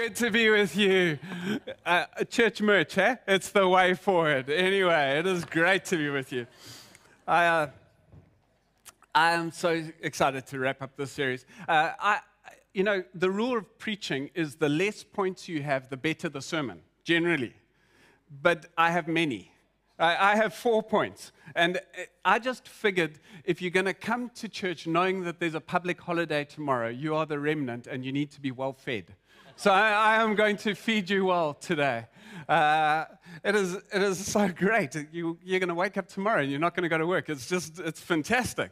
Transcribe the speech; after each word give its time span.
good 0.00 0.16
to 0.16 0.30
be 0.30 0.48
with 0.48 0.74
you. 0.76 1.18
Uh, 1.84 2.06
church 2.30 2.62
merch, 2.62 2.96
eh? 2.96 3.16
It's 3.28 3.50
the 3.50 3.68
way 3.68 3.92
forward. 3.92 4.48
Anyway, 4.48 5.18
it 5.18 5.26
is 5.26 5.44
great 5.44 5.84
to 5.86 5.98
be 5.98 6.08
with 6.08 6.32
you. 6.32 6.46
I, 7.28 7.44
uh, 7.44 7.70
I 9.14 9.32
am 9.32 9.52
so 9.52 9.84
excited 10.00 10.46
to 10.46 10.58
wrap 10.58 10.80
up 10.80 10.96
this 10.96 11.12
series. 11.12 11.44
Uh, 11.68 11.90
I, 12.00 12.20
you 12.72 12.82
know, 12.82 13.04
the 13.14 13.30
rule 13.30 13.58
of 13.58 13.78
preaching 13.78 14.30
is 14.34 14.56
the 14.56 14.70
less 14.70 15.04
points 15.04 15.50
you 15.50 15.62
have, 15.62 15.90
the 15.90 15.98
better 15.98 16.30
the 16.30 16.40
sermon, 16.40 16.80
generally. 17.04 17.52
But 18.42 18.70
I 18.78 18.92
have 18.92 19.06
many. 19.06 19.52
I, 19.98 20.32
I 20.32 20.36
have 20.36 20.54
four 20.54 20.82
points. 20.82 21.30
And 21.54 21.78
I 22.24 22.38
just 22.38 22.66
figured 22.66 23.20
if 23.44 23.60
you're 23.60 23.70
going 23.70 23.84
to 23.84 23.92
come 23.92 24.30
to 24.36 24.48
church 24.48 24.86
knowing 24.86 25.24
that 25.24 25.40
there's 25.40 25.54
a 25.54 25.60
public 25.60 26.00
holiday 26.00 26.44
tomorrow, 26.44 26.88
you 26.88 27.14
are 27.14 27.26
the 27.26 27.38
remnant 27.38 27.86
and 27.86 28.02
you 28.02 28.12
need 28.12 28.30
to 28.30 28.40
be 28.40 28.50
well 28.50 28.72
fed. 28.72 29.14
So 29.60 29.70
I, 29.70 29.90
I 29.90 30.22
am 30.22 30.36
going 30.36 30.56
to 30.56 30.74
feed 30.74 31.10
you 31.10 31.26
well 31.26 31.52
today. 31.52 32.06
Uh, 32.48 33.04
it, 33.44 33.54
is, 33.54 33.74
it 33.74 34.00
is 34.00 34.16
so 34.26 34.48
great. 34.48 34.96
You, 35.12 35.38
you're 35.44 35.60
going 35.60 35.68
to 35.68 35.74
wake 35.74 35.98
up 35.98 36.08
tomorrow 36.08 36.40
and 36.40 36.50
you're 36.50 36.58
not 36.58 36.74
going 36.74 36.84
to 36.84 36.88
go 36.88 36.96
to 36.96 37.06
work. 37.06 37.28
It's 37.28 37.46
just, 37.46 37.78
it's 37.78 38.00
fantastic. 38.00 38.70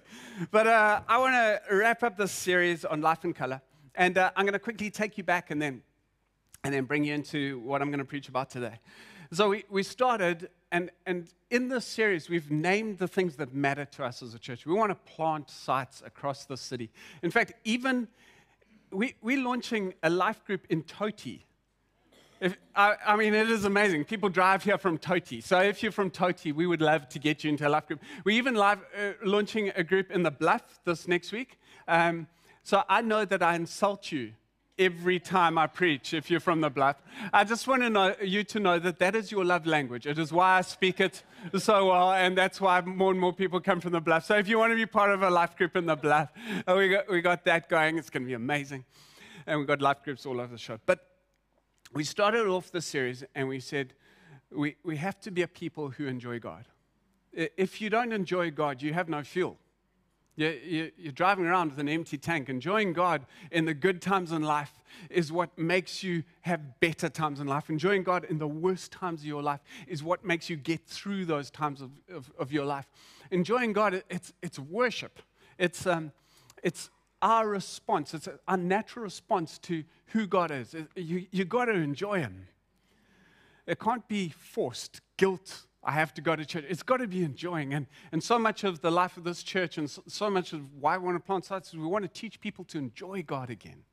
But 0.51 0.67
uh, 0.67 1.03
I 1.07 1.19
want 1.19 1.35
to 1.35 1.77
wrap 1.77 2.03
up 2.03 2.17
this 2.17 2.33
series 2.33 2.87
on 2.87 3.03
life 3.03 3.23
in 3.27 3.35
color. 3.35 3.61
And 3.97 4.17
uh, 4.17 4.31
I'm 4.35 4.47
going 4.47 4.55
to 4.55 4.59
quickly 4.59 4.89
take 4.89 5.19
you 5.19 5.25
back 5.25 5.51
and 5.51 5.61
then, 5.61 5.83
and 6.65 6.73
then 6.73 6.85
bring 6.85 7.05
you 7.05 7.13
into 7.13 7.59
what 7.59 7.83
I'm 7.83 7.91
going 7.91 7.99
to 7.99 8.07
preach 8.07 8.31
about 8.31 8.49
today. 8.49 8.81
So 9.31 9.51
we, 9.51 9.65
we 9.69 9.83
started, 9.83 10.49
and, 10.73 10.91
and 11.05 11.29
in 11.51 11.69
this 11.69 11.85
series, 11.85 12.31
we've 12.31 12.51
named 12.51 12.97
the 12.97 13.09
things 13.09 13.37
that 13.37 13.53
matter 13.53 13.85
to 13.85 14.05
us 14.07 14.23
as 14.23 14.33
a 14.33 14.39
church. 14.39 14.65
We 14.65 14.73
want 14.73 14.89
to 14.93 15.13
plant 15.13 15.51
sites 15.51 16.03
across 16.07 16.47
the 16.47 16.57
city. 16.57 16.89
In 17.23 17.31
fact, 17.31 17.53
even 17.65 18.09
we, 18.91 19.15
we're 19.23 19.43
launching 19.43 19.95
a 20.03 20.11
life 20.11 20.45
group 20.45 20.67
in 20.71 20.83
Toti. 20.83 21.41
If, 22.41 22.57
I, 22.75 22.95
I, 23.05 23.17
mean, 23.17 23.35
it 23.35 23.51
is 23.51 23.65
amazing. 23.65 24.05
People 24.05 24.29
drive 24.29 24.63
here 24.63 24.79
from 24.79 24.99
Toti. 24.99 25.43
So 25.43 25.61
if 25.61 25.83
you're 25.83 25.93
from 25.93 26.11
Toti, 26.11 26.55
we 26.55 26.67
would 26.67 26.81
love 26.81 27.09
to 27.09 27.19
get 27.19 27.43
you 27.43 27.51
into 27.51 27.67
a 27.67 27.71
life 27.71 27.87
group. 27.87 28.01
We're 28.25 28.37
even 28.37 28.55
live, 28.55 28.79
uh, 28.97 29.13
launching 29.25 29.71
a 29.75 29.83
group 29.83 30.11
in 30.11 30.23
the 30.23 30.31
Bluff 30.31 30.81
this 30.85 31.09
next 31.09 31.33
week. 31.33 31.59
Um, 31.89 32.29
so 32.63 32.85
I 32.89 33.01
know 33.01 33.25
that 33.25 33.43
I 33.43 33.57
insult 33.57 34.13
you 34.13 34.35
every 34.79 35.19
time 35.19 35.59
I 35.59 35.67
preach 35.67 36.15
if 36.15 36.31
you're 36.31 36.41
from 36.41 36.61
the 36.61 36.71
bluff. 36.71 36.97
I 37.33 37.45
just 37.45 37.67
want 37.67 37.83
to 37.83 37.91
know, 37.91 38.15
you 38.23 38.45
to 38.45 38.61
know 38.61 38.79
that 38.79 38.99
that 38.99 39.15
is 39.17 39.33
your 39.33 39.45
love 39.45 39.67
language. 39.67 40.07
It 40.07 40.19
is 40.19 40.33
why 40.33 40.59
I 40.59 40.61
speak 40.61 41.01
it 41.01 41.23
so 41.57 41.87
well, 41.87 42.13
and 42.13 42.37
that's 42.37 42.61
why 42.61 42.81
more 42.81 43.11
and 43.11 43.21
more 43.21 43.33
people 43.33 43.61
come 43.61 43.81
from 43.81 43.93
the 43.93 44.01
bluff. 44.01 44.25
So 44.25 44.37
if 44.37 44.49
you 44.49 44.59
want 44.59 44.73
to 44.73 44.77
be 44.77 44.87
part 44.87 45.11
of 45.11 45.23
a 45.23 45.31
life 45.31 45.57
group 45.57 45.77
in 45.77 45.87
the 45.87 45.97
bluff, 45.97 46.31
uh, 46.67 46.75
we 46.77 46.89
got, 46.89 47.11
we 47.11 47.21
got 47.21 47.45
that 47.45 47.69
going. 47.69 47.99
It's 47.99 48.11
going 48.11 48.23
to 48.23 48.29
be 48.29 48.35
amazing. 48.35 48.85
And 49.47 49.59
we've 49.59 49.69
got 49.69 49.81
life 49.81 50.03
groups 50.05 50.27
all 50.27 50.41
over 50.41 50.53
the 50.53 50.59
show. 50.59 50.79
But 50.87 51.07
we 51.93 52.05
started 52.05 52.47
off 52.47 52.71
the 52.71 52.83
series 52.83 53.25
and 53.35 53.49
we 53.49 53.61
said 53.61 53.95
we, 54.51 54.77
we 54.85 54.97
have 54.97 55.21
to 55.21 55.31
be 55.31 55.43
a 55.43 55.49
people 55.49 55.91
who 55.91 56.07
enjoy 56.07 56.39
God. 56.39 56.67
If 57.33 57.81
you 57.81 57.91
don't 57.91 58.13
enjoy 58.13 58.51
God, 58.51 58.83
you 58.83 58.95
have 58.95 59.09
no 59.09 59.23
fuel. 59.23 59.59
You're, 60.39 61.13
driving 61.13 61.47
around 61.47 61.71
with 61.71 61.81
an 61.81 61.89
empty 61.89 62.17
tank. 62.17 62.49
Enjoying 62.49 62.93
God 62.93 63.27
in 63.51 63.65
the 63.65 63.75
good 63.75 64.01
times 64.01 64.31
in 64.31 64.43
life 64.43 64.73
is 65.11 65.33
what 65.33 65.59
makes 65.59 66.05
you 66.05 66.23
have 66.43 66.79
better 66.79 67.09
times 67.09 67.41
in 67.41 67.49
life. 67.49 67.69
Enjoying 67.69 68.05
God 68.05 68.25
in 68.25 68.39
the 68.39 68.47
worst 68.47 68.93
times 68.93 69.23
of 69.23 69.27
your 69.27 69.43
life 69.43 69.59
is 69.89 70.01
what 70.03 70.25
makes 70.25 70.49
you 70.49 70.55
get 70.55 70.87
through 70.87 71.25
those 71.25 71.51
times 71.51 71.81
of, 71.81 71.91
of, 72.15 72.31
of 72.39 72.53
your 72.53 72.65
life. 72.65 72.87
Enjoying 73.33 73.73
God, 73.73 74.05
it's, 74.09 74.33
it's 74.41 74.61
worship. 74.61 75.21
It's, 75.59 75.89
um, 75.89 76.13
it's 76.63 76.89
our 77.21 77.49
response. 77.49 78.15
It's 78.15 78.29
our 78.47 78.57
natural 78.57 79.03
response 79.03 79.59
to 79.59 79.83
who 80.07 80.29
God 80.29 80.53
is. 80.53 80.77
You, 80.95 81.27
you 81.33 81.45
got 81.47 81.65
to 81.65 81.73
enjoy 81.73 82.21
Him. 82.21 82.47
It 83.67 83.81
can't 83.81 84.07
be 84.07 84.29
forced, 84.29 85.01
guilt, 85.17 85.67
I 85.89 85.93
have 85.93 86.13
to 86.15 86.21
go 86.21 86.37
to 86.37 86.45
church. 86.45 86.67
It's 86.69 86.83
got 86.83 86.99
to 86.99 87.07
be 87.07 87.25
enjoying. 87.25 87.73
And, 87.73 87.87
and 88.13 88.23
so 88.23 88.39
much 88.39 88.63
of 88.63 88.83
the 88.83 88.91
life 88.91 89.17
of 89.17 89.25
this 89.25 89.43
church 89.43 89.79
and 89.79 89.89
so, 89.89 90.03
so 90.07 90.29
much 90.29 90.53
of 90.53 90.61
why 90.79 90.99
we 90.99 91.07
want 91.07 91.17
to 91.17 91.27
plant 91.27 91.47
sites 91.47 91.69
is 91.69 91.77
we 91.77 91.87
want 91.87 92.03
to 92.05 92.11
teach 92.11 92.43
people 92.43 92.63
to 92.67 92.77
enjoy 92.77 93.23
God 93.23 93.49
again. 93.49 93.85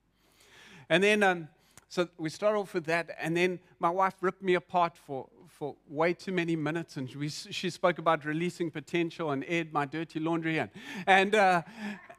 And 0.89 1.01
then, 1.01 1.23
um, 1.23 1.47
so 1.87 2.09
we 2.17 2.29
start 2.29 2.57
off 2.57 2.73
with 2.73 2.83
that. 2.87 3.15
And 3.17 3.37
then 3.37 3.59
my 3.79 3.89
wife 3.89 4.15
ripped 4.19 4.43
me 4.43 4.55
apart 4.55 4.97
for, 4.97 5.29
for 5.47 5.77
way 5.87 6.13
too 6.13 6.33
many 6.33 6.57
minutes. 6.57 6.97
And 6.97 7.09
we, 7.15 7.29
she 7.29 7.69
spoke 7.69 7.97
about 7.97 8.25
releasing 8.25 8.71
potential 8.71 9.31
and 9.31 9.45
Ed, 9.47 9.71
my 9.71 9.85
dirty 9.85 10.19
laundry. 10.19 10.59
And, 10.59 10.71
and, 11.07 11.33
uh, 11.33 11.61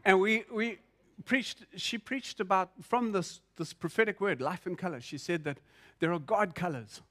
and 0.06 0.19
we, 0.19 0.45
we 0.51 0.78
preached, 1.27 1.67
she 1.77 1.99
preached 1.99 2.41
about, 2.41 2.71
from 2.81 3.12
this, 3.12 3.41
this 3.59 3.75
prophetic 3.75 4.22
word, 4.22 4.41
life 4.41 4.67
in 4.67 4.75
color, 4.75 5.03
she 5.03 5.19
said 5.19 5.45
that 5.45 5.59
there 6.01 6.15
are 6.15 6.19
God 6.19 6.55
colors. 6.55 7.03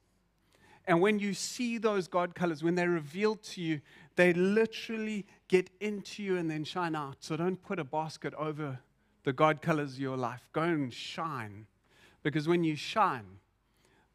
And 0.87 1.01
when 1.01 1.19
you 1.19 1.33
see 1.33 1.77
those 1.77 2.07
God 2.07 2.35
colors, 2.35 2.63
when 2.63 2.75
they're 2.75 2.89
revealed 2.89 3.41
to 3.43 3.61
you, 3.61 3.81
they 4.15 4.33
literally 4.33 5.25
get 5.47 5.69
into 5.79 6.23
you 6.23 6.37
and 6.37 6.49
then 6.49 6.63
shine 6.63 6.95
out. 6.95 7.17
So 7.19 7.35
don't 7.35 7.61
put 7.61 7.79
a 7.79 7.83
basket 7.83 8.33
over 8.35 8.79
the 9.23 9.33
God 9.33 9.61
colors 9.61 9.93
of 9.93 9.99
your 9.99 10.17
life. 10.17 10.47
Go 10.53 10.61
and 10.61 10.93
shine. 10.93 11.65
Because 12.23 12.47
when 12.47 12.63
you 12.63 12.75
shine, 12.75 13.39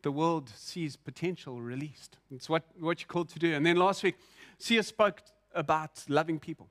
the 0.02 0.12
world 0.12 0.48
sees 0.54 0.96
potential 0.96 1.60
released. 1.60 2.16
It's 2.30 2.48
what, 2.48 2.62
what 2.78 3.00
you're 3.00 3.08
called 3.08 3.28
to 3.30 3.38
do. 3.38 3.54
And 3.54 3.66
then 3.66 3.76
last 3.76 4.02
week, 4.02 4.16
Sia 4.58 4.82
spoke 4.82 5.22
about 5.54 6.04
loving 6.08 6.38
people. 6.38 6.68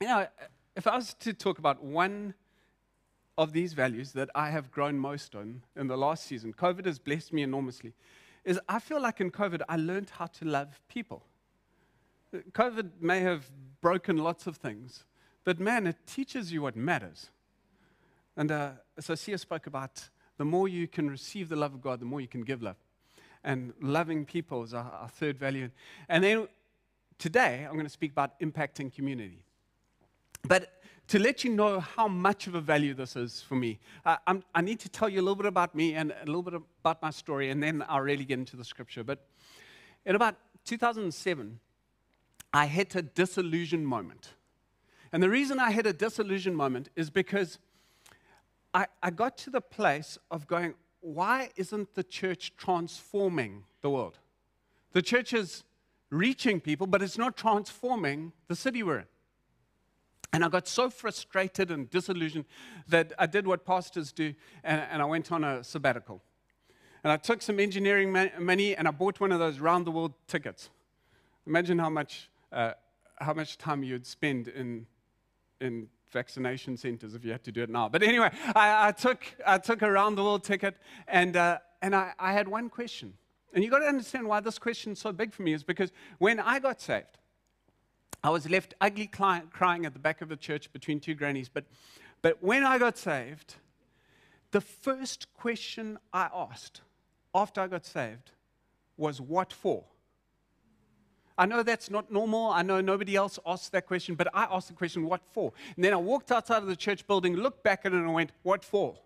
You 0.00 0.08
know, 0.08 0.26
if 0.74 0.86
I 0.86 0.96
was 0.96 1.14
to 1.14 1.32
talk 1.32 1.58
about 1.58 1.82
one 1.82 2.34
of 3.38 3.52
these 3.52 3.74
values 3.74 4.12
that 4.12 4.30
I 4.34 4.50
have 4.50 4.70
grown 4.70 4.98
most 4.98 5.34
on 5.34 5.62
in 5.76 5.86
the 5.86 5.96
last 5.96 6.24
season, 6.24 6.54
COVID 6.54 6.86
has 6.86 6.98
blessed 6.98 7.32
me 7.32 7.42
enormously 7.42 7.92
is 8.46 8.58
I 8.68 8.78
feel 8.78 9.02
like 9.02 9.20
in 9.20 9.30
COVID, 9.30 9.60
I 9.68 9.76
learned 9.76 10.10
how 10.10 10.26
to 10.26 10.44
love 10.46 10.80
people. 10.88 11.24
COVID 12.52 12.90
may 13.00 13.20
have 13.20 13.50
broken 13.80 14.16
lots 14.16 14.46
of 14.46 14.56
things, 14.56 15.04
but 15.44 15.58
man, 15.58 15.86
it 15.86 15.96
teaches 16.06 16.52
you 16.52 16.62
what 16.62 16.76
matters. 16.76 17.30
And 18.36 18.50
uh, 18.52 18.70
so 19.00 19.14
Sia 19.14 19.36
spoke 19.36 19.66
about 19.66 20.08
the 20.38 20.44
more 20.44 20.68
you 20.68 20.86
can 20.86 21.10
receive 21.10 21.48
the 21.48 21.56
love 21.56 21.74
of 21.74 21.82
God, 21.82 22.00
the 22.00 22.06
more 22.06 22.20
you 22.20 22.28
can 22.28 22.42
give 22.42 22.62
love. 22.62 22.76
And 23.42 23.72
loving 23.80 24.24
people 24.24 24.62
is 24.62 24.74
our, 24.74 24.84
our 24.84 25.08
third 25.08 25.38
value. 25.38 25.70
And 26.08 26.22
then 26.22 26.48
today, 27.18 27.64
I'm 27.64 27.74
going 27.74 27.86
to 27.86 27.90
speak 27.92 28.12
about 28.12 28.38
impacting 28.40 28.94
community. 28.94 29.42
But 30.46 30.72
to 31.08 31.18
let 31.18 31.44
you 31.44 31.50
know 31.50 31.80
how 31.80 32.08
much 32.08 32.46
of 32.46 32.54
a 32.54 32.60
value 32.60 32.92
this 32.92 33.14
is 33.14 33.40
for 33.40 33.54
me, 33.54 33.78
uh, 34.04 34.16
i 34.54 34.60
need 34.60 34.80
to 34.80 34.88
tell 34.88 35.08
you 35.08 35.20
a 35.20 35.22
little 35.22 35.36
bit 35.36 35.46
about 35.46 35.74
me 35.74 35.94
and 35.94 36.12
a 36.22 36.26
little 36.26 36.42
bit 36.42 36.54
about 36.54 37.00
my 37.00 37.10
story, 37.10 37.50
and 37.50 37.62
then 37.62 37.84
I'll 37.88 38.00
really 38.00 38.24
get 38.24 38.38
into 38.38 38.56
the 38.56 38.64
scripture. 38.64 39.04
But 39.04 39.26
in 40.04 40.16
about 40.16 40.36
2007, 40.64 41.60
I 42.52 42.66
hit 42.66 42.94
a 42.94 43.02
disillusion 43.02 43.84
moment. 43.84 44.30
And 45.12 45.22
the 45.22 45.30
reason 45.30 45.60
I 45.60 45.70
had 45.70 45.86
a 45.86 45.92
disillusion 45.92 46.54
moment 46.54 46.88
is 46.96 47.10
because 47.10 47.58
I, 48.74 48.86
I 49.02 49.10
got 49.10 49.38
to 49.38 49.50
the 49.50 49.60
place 49.60 50.18
of 50.30 50.46
going, 50.46 50.74
why 51.00 51.50
isn't 51.56 51.94
the 51.94 52.02
church 52.02 52.52
transforming 52.56 53.64
the 53.80 53.90
world? 53.90 54.18
The 54.92 55.02
church 55.02 55.32
is 55.32 55.62
reaching 56.10 56.60
people, 56.60 56.86
but 56.86 57.02
it's 57.02 57.18
not 57.18 57.36
transforming 57.36 58.32
the 58.48 58.56
city 58.56 58.82
we're 58.82 59.00
in. 59.00 59.04
And 60.32 60.44
I 60.44 60.48
got 60.48 60.68
so 60.68 60.90
frustrated 60.90 61.70
and 61.70 61.88
disillusioned 61.88 62.44
that 62.88 63.12
I 63.18 63.26
did 63.26 63.46
what 63.46 63.64
pastors 63.64 64.12
do 64.12 64.34
and, 64.64 64.82
and 64.90 65.02
I 65.02 65.04
went 65.04 65.32
on 65.32 65.44
a 65.44 65.62
sabbatical. 65.64 66.22
And 67.04 67.12
I 67.12 67.16
took 67.16 67.40
some 67.40 67.60
engineering 67.60 68.12
money 68.38 68.74
and 68.74 68.88
I 68.88 68.90
bought 68.90 69.20
one 69.20 69.32
of 69.32 69.38
those 69.38 69.60
round 69.60 69.86
the 69.86 69.92
world 69.92 70.14
tickets. 70.26 70.70
Imagine 71.46 71.78
how 71.78 71.90
much, 71.90 72.28
uh, 72.52 72.72
how 73.16 73.32
much 73.32 73.58
time 73.58 73.84
you'd 73.84 74.06
spend 74.06 74.48
in, 74.48 74.86
in 75.60 75.88
vaccination 76.10 76.76
centers 76.76 77.14
if 77.14 77.24
you 77.24 77.30
had 77.30 77.44
to 77.44 77.52
do 77.52 77.62
it 77.62 77.70
now. 77.70 77.88
But 77.88 78.02
anyway, 78.02 78.30
I, 78.54 78.88
I 78.88 78.92
took, 78.92 79.24
I 79.46 79.58
took 79.58 79.82
a 79.82 79.90
round 79.90 80.18
the 80.18 80.24
world 80.24 80.42
ticket 80.42 80.76
and, 81.06 81.36
uh, 81.36 81.58
and 81.82 81.94
I, 81.94 82.12
I 82.18 82.32
had 82.32 82.48
one 82.48 82.68
question. 82.68 83.14
And 83.54 83.62
you've 83.62 83.72
got 83.72 83.78
to 83.78 83.86
understand 83.86 84.26
why 84.26 84.40
this 84.40 84.58
question 84.58 84.92
is 84.92 84.98
so 84.98 85.12
big 85.12 85.32
for 85.32 85.42
me 85.42 85.52
is 85.52 85.62
because 85.62 85.92
when 86.18 86.40
I 86.40 86.58
got 86.58 86.80
saved, 86.80 87.18
I 88.26 88.30
was 88.30 88.50
left 88.50 88.74
ugly 88.80 89.06
crying 89.06 89.86
at 89.86 89.92
the 89.92 90.00
back 90.00 90.20
of 90.20 90.28
the 90.28 90.34
church 90.34 90.72
between 90.72 90.98
two 90.98 91.14
grannies. 91.14 91.48
But, 91.48 91.64
but 92.22 92.42
when 92.42 92.64
I 92.64 92.76
got 92.76 92.98
saved, 92.98 93.54
the 94.50 94.60
first 94.60 95.32
question 95.32 95.96
I 96.12 96.28
asked 96.34 96.80
after 97.32 97.60
I 97.60 97.68
got 97.68 97.86
saved 97.86 98.32
was, 98.96 99.20
What 99.20 99.52
for? 99.52 99.84
I 101.38 101.46
know 101.46 101.62
that's 101.62 101.88
not 101.88 102.10
normal. 102.10 102.50
I 102.50 102.62
know 102.62 102.80
nobody 102.80 103.14
else 103.14 103.38
asks 103.46 103.68
that 103.68 103.86
question, 103.86 104.16
but 104.16 104.26
I 104.34 104.48
asked 104.50 104.66
the 104.66 104.74
question, 104.74 105.06
What 105.06 105.20
for? 105.30 105.52
And 105.76 105.84
then 105.84 105.92
I 105.92 105.96
walked 105.96 106.32
outside 106.32 106.64
of 106.64 106.66
the 106.66 106.74
church 106.74 107.06
building, 107.06 107.36
looked 107.36 107.62
back 107.62 107.82
at 107.84 107.92
it, 107.92 107.96
and 107.96 108.08
I 108.08 108.12
went, 108.12 108.32
What 108.42 108.64
for? 108.64 108.96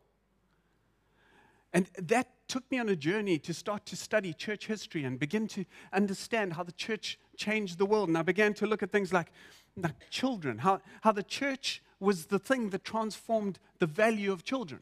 And 1.72 1.88
that 1.99 2.28
took 2.49 2.69
me 2.70 2.78
on 2.78 2.88
a 2.88 2.96
journey 2.96 3.38
to 3.38 3.55
start 3.55 3.87
to 3.87 3.96
study 3.96 4.32
church 4.32 4.67
history 4.67 5.05
and 5.05 5.19
begin 5.19 5.46
to 5.49 5.64
understand 5.93 6.55
how 6.55 6.64
the 6.64 6.72
church 6.72 7.19
changed 7.37 7.78
the 7.78 7.87
world. 7.87 8.08
And 8.08 8.19
I 8.19 8.22
began 8.22 8.55
to 8.55 8.67
look 8.67 8.82
at 8.82 8.90
things 8.90 9.12
like, 9.12 9.31
like 9.76 9.94
children, 10.11 10.58
how, 10.58 10.81
how 11.02 11.12
the 11.12 11.22
church 11.22 11.82
was 12.00 12.26
the 12.26 12.38
thing 12.38 12.70
that 12.70 12.84
transformed 12.84 13.58
the 13.78 13.87
value 13.87 14.32
of 14.32 14.43
children. 14.43 14.81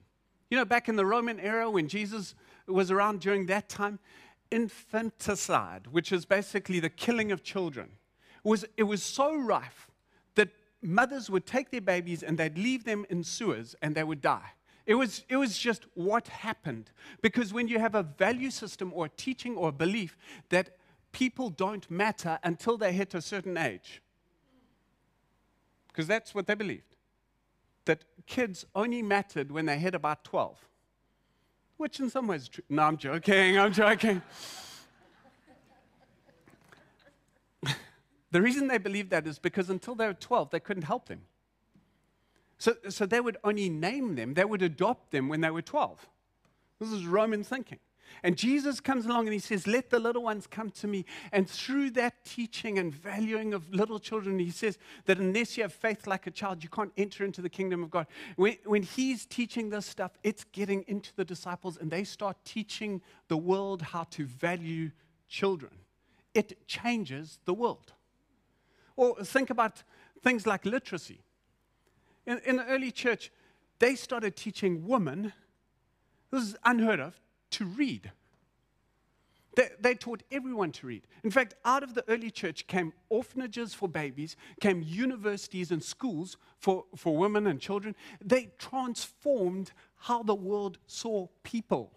You 0.50 0.56
know, 0.56 0.64
back 0.64 0.88
in 0.88 0.96
the 0.96 1.05
Roman 1.05 1.38
era 1.38 1.70
when 1.70 1.88
Jesus 1.88 2.35
was 2.67 2.91
around 2.91 3.20
during 3.20 3.46
that 3.46 3.69
time, 3.69 3.99
infanticide, 4.50 5.88
which 5.88 6.11
is 6.11 6.25
basically 6.25 6.81
the 6.81 6.88
killing 6.88 7.32
of 7.32 7.43
children, 7.43 7.91
was, 8.43 8.64
it 8.79 8.84
was 8.84 9.02
so 9.02 9.37
rife 9.37 9.88
that 10.37 10.49
mothers 10.81 11.29
would 11.29 11.44
take 11.44 11.70
their 11.70 11.82
babies 11.82 12.23
and 12.23 12.38
they'd 12.38 12.56
leave 12.56 12.84
them 12.84 13.05
in 13.11 13.25
sewers 13.25 13.76
and 13.82 13.94
they 13.94 14.05
would 14.05 14.23
die. 14.23 14.52
It 14.88 14.94
was, 14.94 15.23
it 15.29 15.37
was 15.37 15.56
just 15.58 15.85
what 15.93 16.29
happened. 16.29 16.90
Because 17.20 17.52
when 17.52 17.69
you 17.69 17.79
have 17.79 17.94
a 17.94 18.02
value 18.02 18.50
system 18.50 18.90
or 18.94 19.05
a 19.05 19.11
teaching 19.11 19.55
or 19.55 19.69
a 19.69 19.73
belief 19.73 20.17
that 20.49 20.79
people 21.12 21.50
don't 21.50 21.88
matter 21.90 22.38
until 22.43 22.79
they 22.79 22.94
hit 22.94 23.14
a 23.14 23.20
certain 23.20 23.58
age, 23.58 24.00
because 25.88 26.06
that's 26.06 26.35
what 26.35 26.46
they 26.46 26.55
believed 26.55 26.96
that 27.85 28.05
kids 28.26 28.64
only 28.75 29.02
mattered 29.02 29.50
when 29.50 29.67
they 29.67 29.79
hit 29.79 29.94
about 29.94 30.25
12, 30.25 30.58
which 31.76 32.00
in 32.00 32.08
some 32.08 32.26
ways 32.26 32.43
is 32.43 32.49
true. 32.49 32.64
No, 32.70 32.82
I'm 32.82 32.96
joking, 32.96 33.58
I'm 33.58 33.73
joking. 33.73 34.23
the 38.31 38.43
reason 38.43 38.69
they 38.69 38.79
believed 38.79 39.11
that 39.11 39.26
is 39.26 39.38
because 39.38 39.69
until 39.70 39.94
they 39.94 40.06
were 40.06 40.14
12, 40.14 40.50
they 40.50 40.61
couldn't 40.61 40.84
help 40.84 41.08
them. 41.08 41.23
So, 42.58 42.75
so 42.88 43.06
they 43.06 43.20
would 43.20 43.37
only 43.44 43.69
name 43.69 44.16
them, 44.16 44.34
they 44.34 44.44
would 44.44 44.62
adopt 44.62 45.12
them 45.12 45.28
when 45.28 45.40
they 45.40 45.50
were 45.50 45.62
12. 45.62 46.08
This 46.81 46.90
is 46.90 47.06
Roman 47.06 47.43
thinking. 47.43 47.78
And 48.22 48.37
Jesus 48.37 48.81
comes 48.81 49.06
along 49.06 49.26
and 49.26 49.32
he 49.32 49.38
says, 49.38 49.66
Let 49.66 49.90
the 49.90 49.99
little 49.99 50.22
ones 50.22 50.46
come 50.46 50.70
to 50.72 50.87
me. 50.87 51.05
And 51.31 51.49
through 51.49 51.90
that 51.90 52.25
teaching 52.25 52.78
and 52.78 52.93
valuing 52.93 53.55
of 53.55 53.72
little 53.72 53.99
children, 53.99 54.38
he 54.38 54.50
says 54.50 54.78
that 55.05 55.19
unless 55.19 55.56
you 55.56 55.62
have 55.62 55.72
faith 55.72 56.06
like 56.06 56.26
a 56.26 56.31
child, 56.31 56.62
you 56.62 56.69
can't 56.69 56.93
enter 56.96 57.25
into 57.25 57.43
the 57.43 57.49
kingdom 57.49 57.82
of 57.82 57.90
God. 57.90 58.06
When, 58.37 58.56
when 58.64 58.82
he's 58.82 59.26
teaching 59.26 59.70
this 59.70 59.87
stuff, 59.87 60.12
it's 60.22 60.44
getting 60.44 60.84
into 60.88 61.14
the 61.16 61.25
disciples 61.25 61.76
and 61.76 61.90
they 61.90 62.05
start 62.05 62.37
teaching 62.44 63.02
the 63.28 63.37
world 63.37 63.82
how 63.82 64.05
to 64.10 64.25
value 64.25 64.90
children. 65.28 65.72
It 66.34 66.66
changes 66.66 67.38
the 67.44 67.55
world. 67.55 67.93
Or 68.96 69.22
think 69.22 69.50
about 69.50 69.82
things 70.22 70.46
like 70.46 70.64
literacy. 70.64 71.20
In, 72.28 72.40
in 72.44 72.56
the 72.56 72.66
early 72.66 72.90
church, 72.90 73.32
they 73.78 73.94
started 73.94 74.36
teaching 74.36 74.86
women, 74.86 75.32
this 76.30 76.42
is 76.42 76.56
unheard 76.62 77.00
of, 77.00 77.19
to 77.52 77.64
read. 77.64 78.12
They, 79.56 79.70
they, 79.80 79.94
taught 79.94 80.22
everyone 80.30 80.70
to 80.72 80.86
read. 80.86 81.06
In 81.25 81.30
fact, 81.30 81.54
out 81.64 81.82
of 81.82 81.94
the 81.94 82.04
early 82.06 82.30
church 82.30 82.66
came 82.66 82.92
orphanages 83.08 83.72
for 83.72 83.88
babies, 83.88 84.36
came 84.60 84.82
universities 84.82 85.70
and 85.70 85.82
schools 85.82 86.36
for, 86.58 86.84
for 86.94 87.16
women 87.16 87.46
and 87.46 87.58
children. 87.58 87.96
They 88.22 88.50
transformed 88.58 89.72
how 89.96 90.22
the 90.22 90.34
world 90.34 90.76
saw 90.86 91.28
people. 91.42 91.92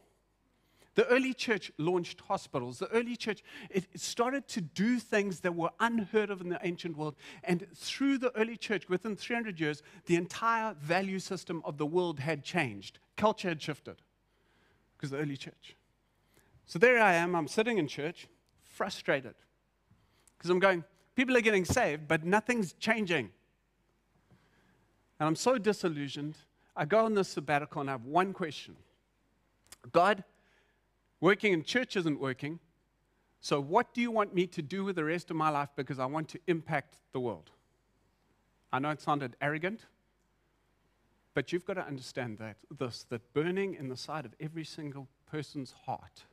The 0.96 1.08
early 1.08 1.34
church 1.34 1.72
launched 1.78 2.22
hospitals. 2.22 2.80
The 2.80 2.88
early 2.90 3.16
church 3.16 3.44
it 3.70 3.88
started 4.00 4.48
to 4.50 4.62
do 4.62 5.00
things 5.00 5.40
that 5.42 5.56
were 5.56 5.70
unheard 5.80 6.30
of 6.30 6.42
in 6.42 6.50
the 6.50 6.60
ancient 6.64 6.98
world. 6.98 7.16
And 7.44 7.66
through 7.76 8.18
the 8.18 8.36
early 8.38 8.58
church, 8.58 8.90
within 8.90 9.16
300 9.16 9.60
years, 9.60 9.84
the 10.06 10.16
entire 10.16 10.74
value 10.74 11.20
system 11.20 11.62
of 11.64 11.78
the 11.78 11.86
world 11.86 12.20
had 12.20 12.44
changed. 12.44 13.00
Culture 13.16 13.50
had 13.50 13.62
shifted 13.62 14.02
because 14.98 15.12
the 15.12 15.18
early 15.18 15.38
church. 15.38 15.76
So 16.66 16.78
there 16.78 17.02
I 17.02 17.14
am, 17.14 17.36
I'm 17.36 17.48
sitting 17.48 17.78
in 17.78 17.88
church, 17.88 18.28
frustrated. 18.64 19.36
Because 20.38 20.50
I'm 20.50 20.60
going, 20.60 20.84
people 21.16 21.36
are 21.38 21.42
getting 21.42 21.66
saved, 21.66 22.08
but 22.08 22.24
nothing's 22.24 22.74
changing. 22.74 23.30
And 25.20 25.28
I'm 25.28 25.36
so 25.36 25.58
disillusioned. 25.58 26.36
I 26.76 26.86
go 26.86 27.06
on 27.06 27.14
this 27.14 27.30
sabbatical 27.30 27.82
and 27.82 27.90
I 27.90 27.94
have 27.94 28.06
one 28.06 28.34
question 28.34 28.76
God, 29.92 30.24
working 31.22 31.54
in 31.54 31.64
church 31.64 31.96
isn't 31.96 32.20
working. 32.20 32.60
So, 33.40 33.62
what 33.62 33.94
do 33.94 34.02
you 34.02 34.12
want 34.12 34.36
me 34.36 34.46
to 34.48 34.62
do 34.62 34.84
with 34.84 34.98
the 34.98 35.04
rest 35.04 35.32
of 35.32 35.38
my 35.38 35.50
life 35.50 35.70
because 35.76 36.00
I 36.00 36.06
want 36.06 36.28
to 36.30 36.40
impact 36.48 36.96
the 37.14 37.20
world? 37.20 37.50
I 38.74 38.80
know 38.80 38.90
it 38.90 39.02
sounded 39.02 39.36
arrogant, 39.42 39.86
but 41.34 41.52
you've 41.52 41.66
got 41.66 41.76
to 41.76 41.86
understand 41.86 42.38
that 42.40 42.58
this 42.78 43.06
that 43.10 43.34
burning 43.34 43.76
in 43.76 43.88
the 43.88 43.98
side 43.98 44.26
of 44.26 44.36
every 44.40 44.66
single 44.66 45.08
person's 45.30 45.74
heart 45.86 46.24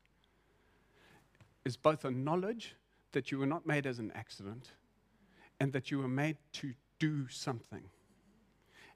is 1.65 1.77
both 1.77 2.05
a 2.05 2.11
knowledge 2.11 2.75
that 3.13 3.31
you 3.31 3.39
were 3.39 3.47
not 3.47 3.67
made 3.67 3.87
as 3.87 3.99
an 3.99 4.13
accident 4.15 4.73
and 5.61 5.73
that 5.73 5.91
you 5.91 5.99
were 5.99 6.09
made 6.09 6.37
to 6.53 6.75
do 6.99 7.29
something. 7.29 7.85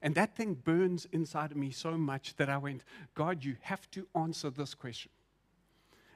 And 0.01 0.15
that 0.15 0.35
thing 0.35 0.53
burns 0.53 1.07
inside 1.11 1.51
of 1.51 1.57
me 1.57 1.71
so 1.71 1.97
much 1.97 2.35
that 2.35 2.49
I 2.49 2.57
went, 2.57 2.83
God, 3.15 3.43
you 3.43 3.55
have 3.61 3.89
to 3.91 4.05
answer 4.15 4.49
this 4.49 4.73
question. 4.73 5.11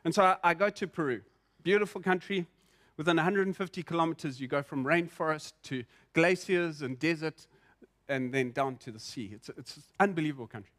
And 0.08 0.16
so 0.16 0.24
I, 0.24 0.38
I 0.42 0.54
go 0.54 0.70
to 0.70 0.88
Peru, 0.88 1.20
beautiful 1.64 2.00
country. 2.00 2.48
Within 2.96 3.18
150 3.18 3.84
kilometers, 3.84 4.40
you 4.40 4.48
go 4.48 4.64
from 4.64 4.86
rainforest 4.86 5.52
to 5.64 5.84
glaciers 6.14 6.82
and 6.82 6.98
desert 6.98 7.46
and 8.08 8.34
then 8.34 8.52
down 8.52 8.78
to 8.78 8.92
the 8.92 9.02
sea. 9.02 9.32
It's, 9.34 9.50
it's 9.50 9.80
unbelievable 10.00 10.48
country. 10.48 10.72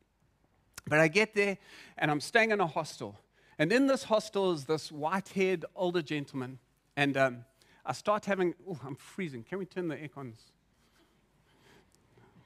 But 0.87 1.01
I 1.01 1.09
get 1.09 1.35
there 1.35 1.59
and 1.99 2.11
I'm 2.11 2.23
staying 2.23 2.53
in 2.53 2.61
a 2.63 2.67
hostel. 2.67 3.19
And 3.59 3.71
in 3.71 3.87
this 3.87 4.05
hostel 4.05 4.53
is 4.53 4.65
this 4.65 4.91
white 4.91 5.29
haired 5.29 5.67
older 5.77 6.01
gentleman. 6.01 6.59
And 6.97 7.15
um, 7.19 7.45
I 7.85 7.93
start 7.93 8.25
having, 8.25 8.55
oh, 8.67 8.81
I'm 8.83 8.97
freezing. 8.97 9.43
Can 9.43 9.59
we 9.59 9.67
turn 9.67 9.89
the 9.89 9.97
aircons? 9.97 10.39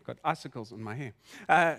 Got 0.05 0.19
icicles 0.25 0.73
on 0.73 0.83
my 0.83 0.97
hair. 0.97 1.13
Uh, 1.49 1.77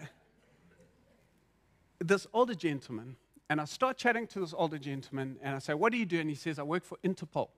this 2.00 2.25
older 2.31 2.55
gentleman, 2.55 3.17
and 3.53 3.61
I 3.61 3.65
start 3.65 3.97
chatting 3.97 4.25
to 4.29 4.39
this 4.39 4.51
older 4.57 4.79
gentleman, 4.79 5.38
and 5.44 5.55
I 5.55 5.59
say, 5.59 5.75
What 5.75 5.91
do 5.91 6.00
you 6.00 6.07
do? 6.07 6.19
And 6.19 6.27
he 6.27 6.35
says, 6.35 6.57
I 6.57 6.63
work 6.63 6.83
for 6.83 6.97
Interpol. 7.03 7.50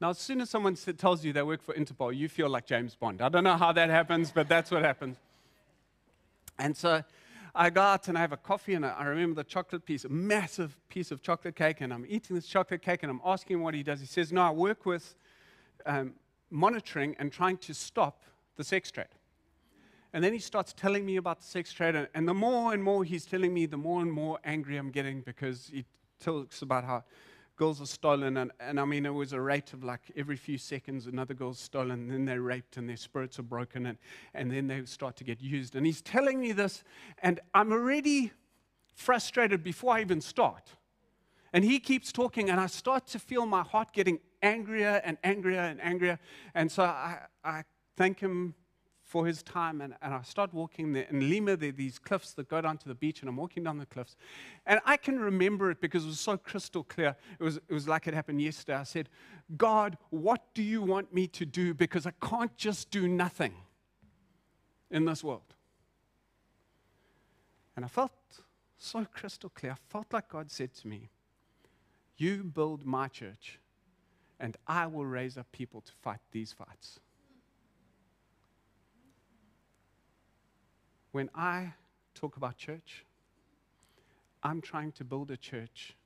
Now, 0.00 0.10
as 0.10 0.18
soon 0.18 0.40
as 0.40 0.48
someone 0.48 0.76
tells 0.76 1.24
you 1.24 1.32
they 1.32 1.42
work 1.42 1.60
for 1.60 1.74
Interpol, 1.74 2.16
you 2.16 2.28
feel 2.28 2.48
like 2.48 2.66
James 2.66 2.94
Bond. 2.94 3.20
I 3.20 3.28
don't 3.28 3.42
know 3.42 3.56
how 3.56 3.72
that 3.72 3.90
happens, 3.90 4.30
but 4.30 4.48
that's 4.48 4.70
what 4.70 4.84
happens. 4.84 5.16
And 6.56 6.76
so 6.76 7.02
I 7.52 7.68
go 7.70 7.80
out 7.80 8.06
and 8.06 8.16
I 8.16 8.20
have 8.20 8.30
a 8.30 8.36
coffee, 8.36 8.74
and 8.74 8.86
I 8.86 9.06
remember 9.06 9.42
the 9.42 9.48
chocolate 9.48 9.84
piece, 9.84 10.04
a 10.04 10.08
massive 10.08 10.76
piece 10.88 11.10
of 11.10 11.20
chocolate 11.20 11.56
cake, 11.56 11.80
and 11.80 11.92
I'm 11.92 12.06
eating 12.08 12.36
this 12.36 12.46
chocolate 12.46 12.82
cake, 12.82 13.02
and 13.02 13.10
I'm 13.10 13.20
asking 13.24 13.56
him 13.56 13.62
what 13.64 13.74
he 13.74 13.82
does. 13.82 13.98
He 13.98 14.06
says, 14.06 14.32
No, 14.32 14.42
I 14.42 14.52
work 14.52 14.86
with 14.86 15.16
um, 15.84 16.12
monitoring 16.48 17.16
and 17.18 17.32
trying 17.32 17.56
to 17.56 17.74
stop 17.74 18.22
the 18.54 18.62
sex 18.62 18.92
trade. 18.92 19.08
And 20.12 20.24
then 20.24 20.32
he 20.32 20.38
starts 20.38 20.72
telling 20.72 21.04
me 21.04 21.16
about 21.16 21.40
the 21.40 21.46
sex 21.46 21.72
trade, 21.72 22.08
and, 22.14 22.28
the 22.28 22.34
more 22.34 22.72
and 22.72 22.82
more 22.82 23.04
he's 23.04 23.26
telling 23.26 23.52
me, 23.52 23.66
the 23.66 23.76
more 23.76 24.00
and 24.00 24.10
more 24.10 24.38
angry 24.44 24.76
I'm 24.76 24.90
getting 24.90 25.20
because 25.20 25.70
he 25.72 25.84
talks 26.18 26.62
about 26.62 26.84
how 26.84 27.04
girls 27.56 27.80
are 27.82 27.86
stolen, 27.86 28.36
and, 28.38 28.52
and 28.60 28.80
I 28.80 28.84
mean, 28.84 29.04
it 29.04 29.12
was 29.12 29.32
a 29.32 29.40
rate 29.40 29.72
of 29.72 29.84
like 29.84 30.00
every 30.16 30.36
few 30.36 30.56
seconds 30.58 31.06
another 31.06 31.34
girl's 31.34 31.58
stolen, 31.58 32.02
and 32.02 32.10
then 32.10 32.24
they're 32.24 32.40
raped, 32.40 32.76
and 32.76 32.88
their 32.88 32.96
spirits 32.96 33.38
are 33.38 33.42
broken, 33.42 33.84
and, 33.86 33.98
and 34.32 34.50
then 34.50 34.68
they 34.68 34.84
start 34.86 35.16
to 35.16 35.24
get 35.24 35.42
used. 35.42 35.74
And 35.74 35.84
he's 35.84 36.00
telling 36.00 36.40
me 36.40 36.52
this, 36.52 36.84
and 37.22 37.40
I'm 37.52 37.72
already 37.72 38.32
frustrated 38.94 39.62
before 39.62 39.94
I 39.94 40.00
even 40.00 40.20
start. 40.20 40.72
And 41.52 41.64
he 41.64 41.80
keeps 41.80 42.12
talking, 42.12 42.48
and 42.48 42.60
I 42.60 42.66
start 42.66 43.06
to 43.08 43.18
feel 43.18 43.44
my 43.44 43.62
heart 43.62 43.92
getting 43.92 44.20
angrier 44.42 45.00
and 45.04 45.18
angrier 45.24 45.60
and 45.60 45.80
angrier. 45.82 46.18
And 46.54 46.70
so 46.70 46.84
I, 46.84 47.20
I 47.44 47.64
thank 47.96 48.20
him 48.20 48.54
for 49.08 49.26
his 49.26 49.42
time. 49.42 49.80
And, 49.80 49.94
and 50.02 50.14
I 50.14 50.22
start 50.22 50.52
walking 50.52 50.92
there. 50.92 51.06
In 51.10 51.28
Lima, 51.28 51.56
there 51.56 51.70
are 51.70 51.72
these 51.72 51.98
cliffs 51.98 52.34
that 52.34 52.48
go 52.48 52.60
down 52.60 52.76
to 52.78 52.88
the 52.88 52.94
beach, 52.94 53.20
and 53.20 53.28
I'm 53.28 53.36
walking 53.36 53.64
down 53.64 53.78
the 53.78 53.86
cliffs. 53.86 54.16
And 54.66 54.80
I 54.84 54.98
can 54.98 55.18
remember 55.18 55.70
it 55.70 55.80
because 55.80 56.04
it 56.04 56.08
was 56.08 56.20
so 56.20 56.36
crystal 56.36 56.84
clear. 56.84 57.16
It 57.40 57.42
was, 57.42 57.56
it 57.56 57.72
was 57.72 57.88
like 57.88 58.06
it 58.06 58.14
happened 58.14 58.40
yesterday. 58.42 58.76
I 58.76 58.84
said, 58.84 59.08
God, 59.56 59.96
what 60.10 60.54
do 60.54 60.62
you 60.62 60.82
want 60.82 61.12
me 61.12 61.26
to 61.28 61.46
do? 61.46 61.72
Because 61.72 62.06
I 62.06 62.12
can't 62.22 62.54
just 62.56 62.90
do 62.90 63.08
nothing 63.08 63.54
in 64.90 65.06
this 65.06 65.24
world. 65.24 65.54
And 67.74 67.84
I 67.84 67.88
felt 67.88 68.12
so 68.76 69.06
crystal 69.06 69.48
clear. 69.48 69.72
I 69.72 69.76
felt 69.88 70.12
like 70.12 70.28
God 70.28 70.50
said 70.50 70.74
to 70.74 70.88
me, 70.88 71.08
You 72.18 72.44
build 72.44 72.84
my 72.84 73.08
church, 73.08 73.58
and 74.38 74.56
I 74.66 74.86
will 74.86 75.06
raise 75.06 75.38
up 75.38 75.50
people 75.50 75.80
to 75.80 75.92
fight 76.02 76.20
these 76.30 76.52
fights. 76.52 77.00
When 81.18 81.30
I 81.34 81.72
talk 82.14 82.36
about 82.36 82.58
church, 82.58 83.04
I'm 84.44 84.60
trying 84.60 84.92
to 84.92 85.04
build 85.04 85.32
a 85.32 85.36
church 85.36 85.96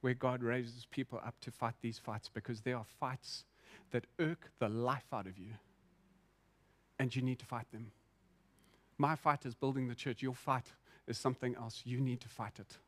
where 0.00 0.14
God 0.14 0.44
raises 0.44 0.86
people 0.92 1.20
up 1.26 1.34
to 1.40 1.50
fight 1.50 1.74
these 1.80 1.98
fights 1.98 2.30
because 2.32 2.60
there 2.60 2.76
are 2.76 2.84
fights 2.84 3.46
that 3.90 4.06
irk 4.20 4.52
the 4.60 4.68
life 4.68 5.12
out 5.12 5.26
of 5.26 5.38
you, 5.38 5.54
and 7.00 7.16
you 7.16 7.20
need 7.20 7.40
to 7.40 7.44
fight 7.44 7.68
them. 7.72 7.90
My 8.96 9.16
fight 9.16 9.44
is 9.44 9.56
building 9.56 9.88
the 9.88 9.94
church. 9.96 10.22
Your 10.22 10.36
fight 10.36 10.66
is 11.08 11.18
something 11.18 11.56
else. 11.56 11.82
You 11.84 12.00
need 12.00 12.20
to 12.20 12.28
fight 12.28 12.60
it. 12.60 12.78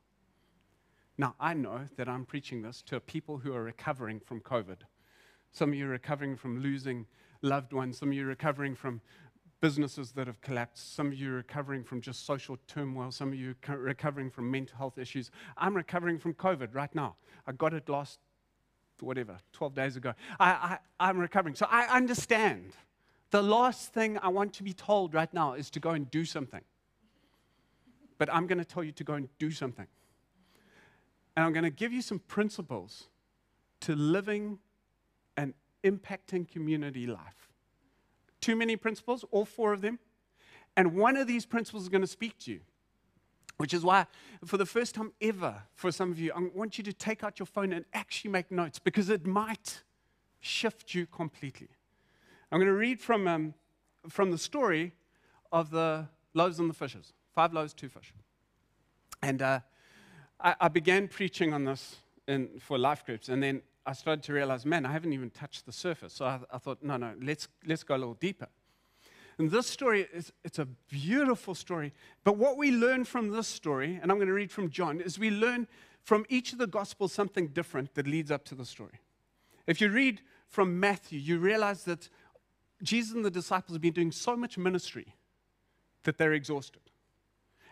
Now, 1.18 1.34
I 1.40 1.54
know 1.54 1.80
that 1.96 2.08
I'm 2.08 2.26
preaching 2.26 2.62
this 2.62 2.80
to 2.82 3.00
people 3.00 3.38
who 3.38 3.52
are 3.52 3.64
recovering 3.64 4.20
from 4.20 4.40
COVID. 4.40 4.82
Some 5.50 5.70
of 5.70 5.74
you 5.74 5.86
are 5.86 5.90
recovering 5.90 6.36
from 6.36 6.60
losing 6.60 7.06
loved 7.42 7.72
ones. 7.72 7.98
Some 7.98 8.10
of 8.10 8.14
you 8.14 8.22
are 8.24 8.28
recovering 8.28 8.76
from 8.76 9.00
businesses 9.66 10.12
that 10.12 10.28
have 10.28 10.40
collapsed. 10.42 10.94
Some 10.94 11.08
of 11.08 11.14
you 11.14 11.32
are 11.32 11.38
recovering 11.38 11.82
from 11.82 12.00
just 12.00 12.24
social 12.24 12.56
turmoil. 12.68 13.10
Some 13.10 13.30
of 13.30 13.34
you 13.34 13.56
are 13.68 13.76
recovering 13.76 14.30
from 14.30 14.48
mental 14.48 14.78
health 14.78 14.96
issues. 14.96 15.32
I'm 15.56 15.74
recovering 15.74 16.20
from 16.20 16.34
COVID 16.34 16.72
right 16.72 16.94
now. 16.94 17.16
I 17.48 17.50
got 17.50 17.74
it 17.74 17.88
last, 17.88 18.20
whatever, 19.00 19.38
12 19.54 19.74
days 19.74 19.96
ago. 19.96 20.14
I, 20.38 20.50
I, 20.50 20.78
I'm 21.00 21.18
recovering. 21.18 21.56
So 21.56 21.66
I 21.68 21.86
understand. 21.86 22.76
The 23.32 23.42
last 23.42 23.92
thing 23.92 24.18
I 24.22 24.28
want 24.28 24.52
to 24.52 24.62
be 24.62 24.72
told 24.72 25.14
right 25.14 25.34
now 25.34 25.54
is 25.54 25.68
to 25.70 25.80
go 25.80 25.90
and 25.90 26.08
do 26.12 26.24
something. 26.24 26.62
But 28.18 28.32
I'm 28.32 28.46
going 28.46 28.58
to 28.58 28.64
tell 28.64 28.84
you 28.84 28.92
to 28.92 29.02
go 29.02 29.14
and 29.14 29.28
do 29.40 29.50
something. 29.50 29.88
And 31.34 31.44
I'm 31.44 31.52
going 31.52 31.64
to 31.64 31.70
give 31.70 31.92
you 31.92 32.02
some 32.02 32.20
principles 32.20 33.08
to 33.80 33.96
living 33.96 34.60
an 35.36 35.54
impacting 35.82 36.48
community 36.48 37.08
life 37.08 37.45
too 38.46 38.54
many 38.54 38.76
principles, 38.76 39.24
all 39.32 39.44
four 39.44 39.72
of 39.72 39.80
them. 39.80 39.98
And 40.76 40.94
one 40.94 41.16
of 41.16 41.26
these 41.26 41.44
principles 41.44 41.82
is 41.82 41.88
going 41.88 42.02
to 42.02 42.06
speak 42.06 42.38
to 42.44 42.52
you, 42.52 42.60
which 43.56 43.74
is 43.74 43.82
why, 43.82 44.06
for 44.44 44.56
the 44.56 44.66
first 44.66 44.94
time 44.94 45.10
ever, 45.20 45.64
for 45.74 45.90
some 45.90 46.12
of 46.12 46.18
you, 46.20 46.30
I 46.32 46.48
want 46.54 46.78
you 46.78 46.84
to 46.84 46.92
take 46.92 47.24
out 47.24 47.40
your 47.40 47.46
phone 47.46 47.72
and 47.72 47.84
actually 47.92 48.30
make 48.30 48.52
notes 48.52 48.78
because 48.78 49.08
it 49.10 49.26
might 49.26 49.82
shift 50.38 50.94
you 50.94 51.06
completely. 51.06 51.70
I'm 52.52 52.60
going 52.60 52.68
to 52.68 52.78
read 52.78 53.00
from, 53.00 53.26
um, 53.26 53.54
from 54.08 54.30
the 54.30 54.38
story 54.38 54.92
of 55.50 55.70
the 55.70 56.06
loaves 56.32 56.60
and 56.60 56.70
the 56.70 56.74
fishes 56.74 57.12
five 57.34 57.52
loaves, 57.52 57.74
two 57.74 57.88
fish. 57.88 58.14
And 59.22 59.42
uh, 59.42 59.60
I, 60.40 60.54
I, 60.60 60.68
began 60.68 61.08
preaching 61.08 61.52
on 61.52 61.64
this 61.64 61.96
in, 62.28 62.48
for 62.60 62.78
life 62.78 63.04
groups, 63.04 63.28
and 63.28 63.42
then 63.42 63.60
I 63.86 63.92
started 63.92 64.24
to 64.24 64.32
realize, 64.32 64.66
man, 64.66 64.84
I 64.84 64.92
haven't 64.92 65.12
even 65.12 65.30
touched 65.30 65.64
the 65.64 65.72
surface. 65.72 66.12
So 66.14 66.24
I, 66.24 66.40
I 66.50 66.58
thought, 66.58 66.82
no, 66.82 66.96
no, 66.96 67.14
let's, 67.22 67.48
let's 67.66 67.84
go 67.84 67.94
a 67.94 67.98
little 67.98 68.14
deeper. 68.14 68.48
And 69.38 69.50
this 69.50 69.66
story 69.66 70.08
is 70.12 70.32
it's 70.44 70.58
a 70.58 70.64
beautiful 70.64 71.54
story. 71.54 71.92
But 72.24 72.36
what 72.36 72.56
we 72.56 72.70
learn 72.70 73.04
from 73.04 73.30
this 73.30 73.46
story, 73.46 73.98
and 74.02 74.10
I'm 74.10 74.18
going 74.18 74.28
to 74.28 74.34
read 74.34 74.50
from 74.50 74.70
John, 74.70 75.00
is 75.00 75.18
we 75.18 75.30
learn 75.30 75.68
from 76.02 76.24
each 76.28 76.52
of 76.52 76.58
the 76.58 76.66
gospels 76.66 77.12
something 77.12 77.48
different 77.48 77.94
that 77.94 78.06
leads 78.06 78.30
up 78.30 78.44
to 78.46 78.54
the 78.54 78.64
story. 78.64 79.00
If 79.66 79.80
you 79.80 79.90
read 79.90 80.22
from 80.48 80.80
Matthew, 80.80 81.18
you 81.18 81.38
realize 81.38 81.84
that 81.84 82.08
Jesus 82.82 83.14
and 83.14 83.24
the 83.24 83.30
disciples 83.30 83.74
have 83.74 83.82
been 83.82 83.92
doing 83.92 84.12
so 84.12 84.36
much 84.36 84.56
ministry 84.56 85.14
that 86.04 86.18
they're 86.18 86.32
exhausted. 86.32 86.82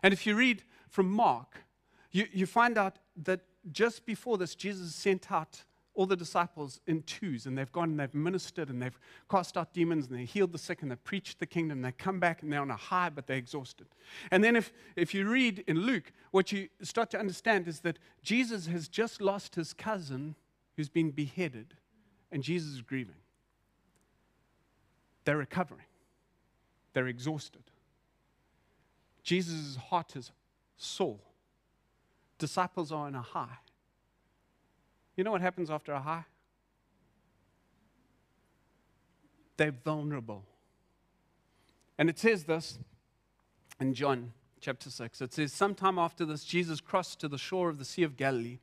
And 0.02 0.12
if 0.12 0.26
you 0.26 0.35
read 0.35 0.64
from 0.90 1.11
Mark, 1.11 1.64
you, 2.11 2.26
you 2.33 2.47
find 2.47 2.76
out 2.76 2.99
that 3.25 3.40
just 3.73 4.04
before 4.04 4.37
this, 4.37 4.54
Jesus 4.54 4.94
sent 4.94 5.33
out 5.33 5.64
all 5.94 6.06
the 6.06 6.16
disciples 6.16 6.80
in 6.86 7.02
twos, 7.02 7.46
and 7.46 7.56
they've 7.56 7.70
gone 7.70 7.90
and 7.90 8.00
they've 8.00 8.14
ministered 8.14 8.68
and 8.68 8.82
they've 8.82 8.98
cast 9.30 9.56
out 9.56 9.72
demons 9.72 10.08
and 10.08 10.18
they 10.18 10.24
healed 10.24 10.52
the 10.52 10.58
sick 10.58 10.82
and 10.82 10.90
they 10.90 10.96
preached 10.96 11.38
the 11.38 11.46
kingdom. 11.46 11.82
They 11.82 11.92
come 11.92 12.18
back 12.18 12.42
and 12.42 12.52
they're 12.52 12.60
on 12.60 12.70
a 12.70 12.76
high, 12.76 13.10
but 13.10 13.26
they're 13.26 13.36
exhausted. 13.36 13.86
And 14.30 14.42
then 14.42 14.56
if, 14.56 14.72
if 14.96 15.14
you 15.14 15.28
read 15.28 15.62
in 15.66 15.80
Luke, 15.80 16.12
what 16.32 16.50
you 16.50 16.68
start 16.82 17.10
to 17.10 17.18
understand 17.18 17.68
is 17.68 17.80
that 17.80 17.98
Jesus 18.22 18.66
has 18.66 18.88
just 18.88 19.20
lost 19.20 19.54
his 19.54 19.72
cousin 19.72 20.34
who's 20.76 20.88
been 20.88 21.10
beheaded, 21.12 21.74
and 22.32 22.42
Jesus 22.42 22.72
is 22.72 22.82
grieving. 22.82 23.14
They're 25.24 25.36
recovering, 25.36 25.86
they're 26.92 27.06
exhausted. 27.06 27.62
Jesus' 29.22 29.76
heart 29.76 30.16
is 30.16 30.32
sore. 30.76 31.20
Disciples 32.38 32.92
are 32.92 33.06
on 33.06 33.14
a 33.14 33.22
high. 33.22 33.58
You 35.16 35.25
know 35.25 35.30
what 35.30 35.40
happens 35.40 35.71
after 35.71 35.92
a 35.92 36.00
high? 36.00 36.25
They're 39.56 39.73
vulnerable. 39.73 40.44
And 41.99 42.11
it 42.11 42.18
says 42.18 42.44
this 42.44 42.78
in 43.80 43.94
John 43.94 44.33
chapter 44.61 44.90
6. 44.90 45.21
It 45.21 45.33
says, 45.33 45.52
Sometime 45.52 45.99
after 45.99 46.25
this, 46.25 46.44
Jesus 46.44 46.80
crossed 46.80 47.21
to 47.21 47.28
the 47.28 47.38
shore 47.38 47.68
of 47.68 47.78
the 47.78 47.85
Sea 47.85 48.02
of 48.02 48.16
Galilee, 48.16 48.59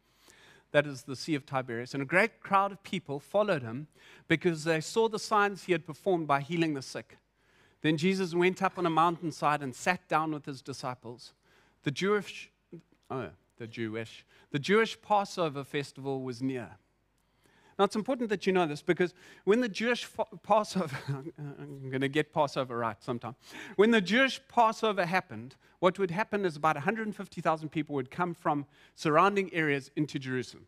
that 0.72 0.86
is 0.86 1.03
the 1.03 1.15
Sea 1.15 1.36
of 1.36 1.46
Tiberias, 1.46 1.93
and 1.93 2.03
a 2.03 2.05
great 2.05 2.41
crowd 2.41 2.72
of 2.72 2.84
people 2.84 3.20
followed 3.20 3.62
him 3.62 3.88
because 4.27 4.63
they 4.63 4.81
saw 4.81 5.08
the 5.08 5.20
signs 5.20 5.63
he 5.63 5.72
had 5.72 5.86
performed 5.86 6.27
by 6.27 6.41
healing 6.41 6.74
the 6.74 6.81
sick. 6.81 7.17
Then 7.81 7.98
Jesus 7.98 8.34
went 8.34 8.62
up 8.62 8.77
on 8.77 8.86
a 8.86 8.89
mountainside 8.89 9.62
and 9.62 9.75
sat 9.75 10.08
down 10.08 10.31
with 10.31 10.46
his 10.46 10.62
disciples. 10.62 11.34
The 11.84 11.91
Jewish, 11.91 12.50
oh, 13.10 13.29
the 13.62 13.68
Jewish. 13.68 14.25
The 14.50 14.58
Jewish 14.58 15.00
Passover 15.00 15.63
festival 15.63 16.24
was 16.24 16.41
near. 16.41 16.68
Now, 17.77 17.86
it's 17.86 17.96
important 17.96 18.30
that 18.32 18.48
you 18.48 18.53
know 18.53 18.65
this 18.65 18.82
because 18.82 19.13
when 19.44 19.62
the 19.62 19.70
Jewish 19.70 20.08
Passover, 20.41 20.98
I'm 21.38 21.89
going 21.89 22.01
to 22.01 22.10
get 22.10 22.34
Passover 22.34 22.75
right 22.75 23.01
sometime. 23.01 23.36
When 23.75 23.91
the 23.91 24.01
Jewish 24.01 24.41
Passover 24.48 25.06
happened, 25.06 25.56
what 25.80 26.00
would 26.00 26.10
happen 26.10 26.44
is 26.44 26.56
about 26.56 26.75
150,000 26.75 27.70
people 27.70 27.94
would 27.96 28.10
come 28.10 28.34
from 28.34 28.65
surrounding 28.96 29.53
areas 29.53 29.91
into 29.96 30.18
Jerusalem. 30.18 30.65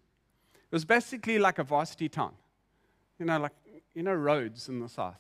It 0.72 0.76
was 0.76 0.86
basically 0.86 1.40
like 1.40 1.58
a 1.58 1.64
varsity 1.64 2.10
town. 2.10 2.34
You 3.18 3.26
know, 3.26 3.40
like, 3.40 3.54
you 3.96 4.04
know, 4.04 4.14
Rhodes 4.14 4.70
in 4.70 4.80
the 4.80 4.90
south. 4.90 5.20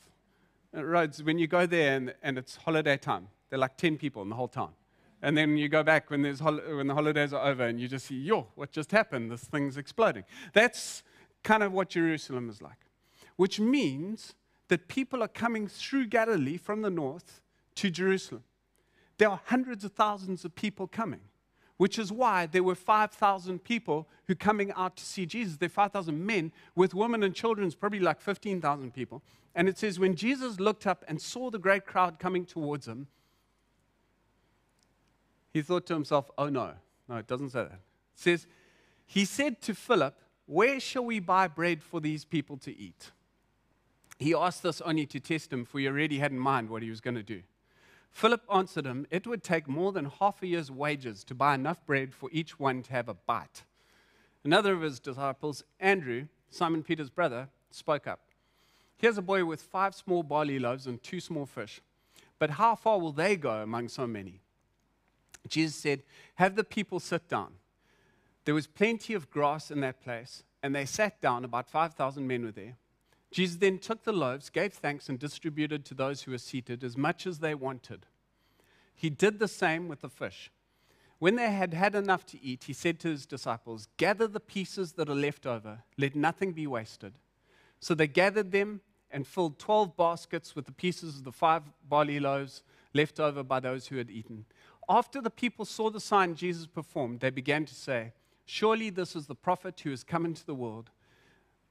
Uh, 0.76 0.84
Rhodes, 0.84 1.24
when 1.24 1.40
you 1.40 1.48
go 1.48 1.66
there 1.66 1.96
and, 1.96 2.14
and 2.22 2.38
it's 2.38 2.56
holiday 2.56 2.98
time, 2.98 3.30
there 3.50 3.58
are 3.58 3.62
like 3.62 3.78
10 3.78 3.98
people 3.98 4.22
in 4.22 4.30
the 4.30 4.36
whole 4.36 4.48
town. 4.48 4.74
And 5.24 5.38
then 5.38 5.56
you 5.56 5.70
go 5.70 5.84
back 5.84 6.12
when, 6.12 6.22
there's 6.22 6.42
hol- 6.42 6.60
when 6.60 6.88
the 6.88 6.94
holidays 6.94 7.32
are 7.32 7.48
over 7.48 7.66
and 7.66 7.80
you 7.80 7.88
just 7.88 8.08
see, 8.08 8.20
yo, 8.20 8.48
what 8.56 8.72
just 8.72 8.92
happened? 8.92 9.32
This 9.32 9.46
thing's 9.46 9.78
exploding. 9.78 10.26
That's 10.52 11.02
kind 11.44 11.64
of 11.64 11.72
what 11.72 11.90
Jerusalem 11.90 12.50
is 12.50 12.62
like, 12.62 12.86
which 13.38 13.58
means 13.58 14.36
that 14.68 14.90
people 14.90 15.24
are 15.24 15.30
coming 15.30 15.68
through 15.68 16.08
Galilee 16.08 16.58
from 16.58 16.82
the 16.82 16.90
north 16.90 17.40
to 17.76 17.90
Jerusalem. 17.90 18.44
There 19.18 19.30
are 19.30 19.40
hundreds 19.46 19.86
of 19.86 19.94
thousands 19.94 20.44
of 20.44 20.56
people 20.56 20.88
coming, 20.88 21.22
which 21.78 21.98
is 21.98 22.12
why 22.12 22.46
there 22.46 22.64
were 22.64 22.76
5,000 22.76 23.64
people 23.64 24.10
who 24.28 24.36
coming 24.36 24.74
out 24.74 24.98
to 24.98 25.06
see 25.06 25.26
Jesus. 25.26 25.56
There 25.56 25.68
are 25.68 25.70
5,000 25.70 26.26
men 26.26 26.52
with 26.76 26.94
women 26.94 27.24
and 27.24 27.34
children, 27.34 27.72
probably 27.72 28.00
like 28.02 28.20
15,000 28.20 28.94
people. 28.94 29.24
And 29.56 29.70
it 29.70 29.78
says, 29.78 30.00
when 30.00 30.18
Jesus 30.18 30.60
looked 30.60 30.86
up 30.86 31.06
and 31.08 31.22
saw 31.22 31.50
the 31.50 31.60
great 31.60 31.86
crowd 31.86 32.20
coming 32.20 32.46
towards 32.46 32.90
him, 32.90 33.08
he 35.54 35.62
thought 35.62 35.86
to 35.86 35.94
himself, 35.94 36.30
oh 36.38 36.50
no, 36.50 36.72
no, 37.08 37.18
it 37.18 37.28
doesn't 37.28 37.52
say 37.52 37.64
that. 37.64 37.74
It 37.74 37.80
says, 38.16 38.48
he 39.06 39.26
said 39.26 39.62
to 39.62 39.76
Philip, 39.76 40.16
Where 40.48 40.80
shall 40.80 41.06
we 41.06 41.20
buy 41.20 41.48
bread 41.48 41.84
for 41.84 42.00
these 42.00 42.26
people 42.26 42.58
to 42.58 42.76
eat? 42.76 43.12
He 44.18 44.34
asked 44.34 44.64
this 44.64 44.82
only 44.82 45.06
to 45.08 45.20
test 45.20 45.54
him, 45.54 45.66
for 45.66 45.80
he 45.80 45.88
already 45.88 46.20
had 46.20 46.32
in 46.32 46.40
mind 46.40 46.70
what 46.70 46.82
he 46.82 46.90
was 46.90 47.02
going 47.02 47.16
to 47.16 47.24
do. 47.24 47.44
Philip 48.12 48.42
answered 48.52 48.86
him, 48.86 49.06
It 49.12 49.28
would 49.28 49.44
take 49.44 49.68
more 49.68 49.92
than 49.92 50.06
half 50.06 50.42
a 50.42 50.48
year's 50.48 50.72
wages 50.72 51.24
to 51.26 51.36
buy 51.36 51.56
enough 51.56 51.86
bread 51.86 52.14
for 52.14 52.30
each 52.32 52.60
one 52.60 52.84
to 52.84 52.92
have 52.92 53.10
a 53.10 53.14
bite. 53.14 53.64
Another 54.44 54.74
of 54.74 54.82
his 54.82 55.00
disciples, 55.00 55.64
Andrew, 55.80 56.28
Simon 56.50 56.84
Peter's 56.84 57.10
brother, 57.10 57.50
spoke 57.72 58.08
up. 58.08 58.20
Here's 58.98 59.18
a 59.18 59.22
boy 59.22 59.46
with 59.46 59.62
five 59.62 59.96
small 59.96 60.24
barley 60.24 60.60
loaves 60.60 60.88
and 60.88 61.02
two 61.02 61.20
small 61.20 61.46
fish. 61.46 61.82
But 62.40 62.52
how 62.52 62.76
far 62.76 63.00
will 63.00 63.12
they 63.12 63.36
go 63.36 63.62
among 63.62 63.90
so 63.90 64.06
many? 64.06 64.42
Jesus 65.48 65.76
said, 65.76 66.04
Have 66.36 66.56
the 66.56 66.64
people 66.64 67.00
sit 67.00 67.28
down. 67.28 67.54
There 68.46 68.56
was 68.56 68.68
plenty 68.68 69.14
of 69.14 69.30
grass 69.30 69.72
in 69.72 69.82
that 69.82 70.02
place, 70.02 70.44
and 70.62 70.76
they 70.76 70.86
sat 70.86 71.22
down. 71.22 71.46
About 71.46 71.70
5,000 71.70 72.28
men 72.28 72.44
were 72.44 72.52
there. 72.52 72.78
Jesus 73.32 73.58
then 73.58 73.80
took 73.80 74.04
the 74.04 74.14
loaves, 74.14 74.50
gave 74.50 74.74
thanks, 74.74 75.10
and 75.10 75.18
distributed 75.18 75.86
to 75.86 75.94
those 75.94 76.24
who 76.24 76.32
were 76.32 76.38
seated 76.38 76.84
as 76.84 76.98
much 76.98 77.26
as 77.26 77.40
they 77.40 77.56
wanted. 77.56 78.06
He 78.96 79.10
did 79.10 79.40
the 79.40 79.48
same 79.48 79.88
with 79.88 80.02
the 80.02 80.10
fish. 80.10 80.52
When 81.20 81.36
they 81.36 81.52
had 81.52 81.74
had 81.74 81.96
enough 81.96 82.26
to 82.28 82.44
eat, 82.44 82.66
he 82.66 82.74
said 82.74 83.00
to 83.00 83.08
his 83.08 83.26
disciples, 83.26 83.88
Gather 83.98 84.28
the 84.28 84.40
pieces 84.40 84.94
that 84.94 85.10
are 85.10 85.16
left 85.16 85.46
over, 85.46 85.80
let 85.98 86.16
nothing 86.16 86.52
be 86.52 86.68
wasted. 86.68 87.14
So 87.80 87.96
they 87.96 88.08
gathered 88.08 88.52
them 88.52 88.82
and 89.10 89.26
filled 89.26 89.58
12 89.58 89.96
baskets 89.96 90.56
with 90.56 90.66
the 90.66 90.72
pieces 90.72 91.18
of 91.18 91.24
the 91.24 91.32
five 91.32 91.64
barley 91.88 92.20
loaves 92.20 92.64
left 92.94 93.20
over 93.20 93.44
by 93.44 93.60
those 93.60 93.88
who 93.88 93.98
had 93.98 94.12
eaten. 94.12 94.46
After 94.90 95.22
the 95.22 95.30
people 95.30 95.66
saw 95.66 95.90
the 95.90 96.00
sign 96.00 96.36
Jesus 96.36 96.68
performed, 96.68 97.20
they 97.20 97.30
began 97.30 97.66
to 97.66 97.76
say, 97.76 98.14
Surely 98.46 98.90
this 98.90 99.16
is 99.16 99.28
the 99.28 99.36
prophet 99.36 99.80
who 99.80 99.90
has 99.90 100.04
come 100.04 100.26
into 100.26 100.46
the 100.46 100.56
world. 100.56 100.90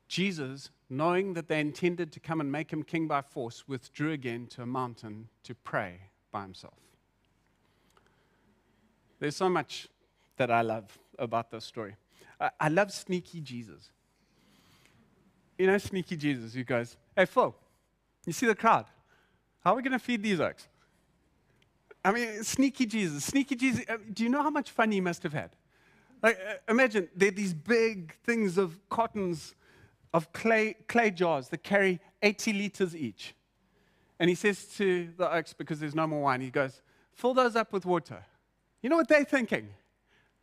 Jesus, 0.08 0.70
knowing 0.88 1.34
that 1.34 1.48
they 1.48 1.60
intended 1.60 2.12
to 2.12 2.20
come 2.20 2.40
and 2.40 2.50
make 2.50 2.72
him 2.72 2.82
king 2.82 3.06
by 3.06 3.22
force, 3.22 3.66
withdrew 3.66 4.12
again 4.12 4.46
to 4.48 4.62
a 4.62 4.66
mountain 4.66 5.28
to 5.44 5.54
pray 5.54 6.00
by 6.30 6.42
himself. 6.42 6.74
There's 9.20 9.36
so 9.36 9.48
much 9.48 9.88
that 10.36 10.50
I 10.50 10.62
love 10.62 10.98
about 11.18 11.50
this 11.50 11.64
story. 11.64 11.96
I, 12.58 12.68
love 12.68 12.90
sneaky 12.90 13.40
Jesus. 13.40 13.90
You 15.56 15.68
know, 15.68 15.78
sneaky 15.78 16.16
Jesus, 16.16 16.54
you 16.54 16.64
guys. 16.64 16.96
Hey, 17.14 17.26
Phil, 17.26 17.54
you 18.26 18.32
see 18.32 18.46
the 18.46 18.54
crowd? 18.54 18.86
How 19.60 19.72
are 19.72 19.76
we 19.76 19.82
going 19.82 19.92
to 19.92 19.98
feed 20.00 20.22
these 20.22 20.40
oaks? 20.40 20.66
I 22.04 22.12
mean, 22.12 22.42
sneaky 22.42 22.86
Jesus, 22.86 23.24
sneaky 23.24 23.54
Jesus. 23.54 23.84
Uh, 23.88 23.98
do 24.12 24.24
you 24.24 24.28
know 24.28 24.42
how 24.42 24.50
much 24.50 24.70
fun 24.70 24.90
he 24.90 25.00
must 25.00 25.22
have 25.22 25.32
had? 25.32 25.50
Like, 26.22 26.38
uh, 26.48 26.54
imagine 26.68 27.08
there 27.14 27.28
are 27.28 27.32
these 27.32 27.54
big 27.54 28.14
things 28.24 28.58
of 28.58 28.78
cottons, 28.88 29.54
of 30.12 30.32
clay, 30.32 30.76
clay 30.88 31.10
jars 31.10 31.48
that 31.48 31.62
carry 31.62 32.00
80 32.22 32.52
liters 32.54 32.96
each. 32.96 33.34
And 34.18 34.28
he 34.28 34.34
says 34.34 34.64
to 34.76 35.08
the 35.16 35.32
oaks, 35.32 35.52
because 35.52 35.80
there's 35.80 35.94
no 35.94 36.06
more 36.06 36.22
wine, 36.22 36.40
he 36.40 36.50
goes, 36.50 36.82
Fill 37.12 37.34
those 37.34 37.56
up 37.56 37.72
with 37.72 37.84
water. 37.84 38.24
You 38.80 38.88
know 38.88 38.96
what 38.96 39.08
they're 39.08 39.24
thinking? 39.24 39.68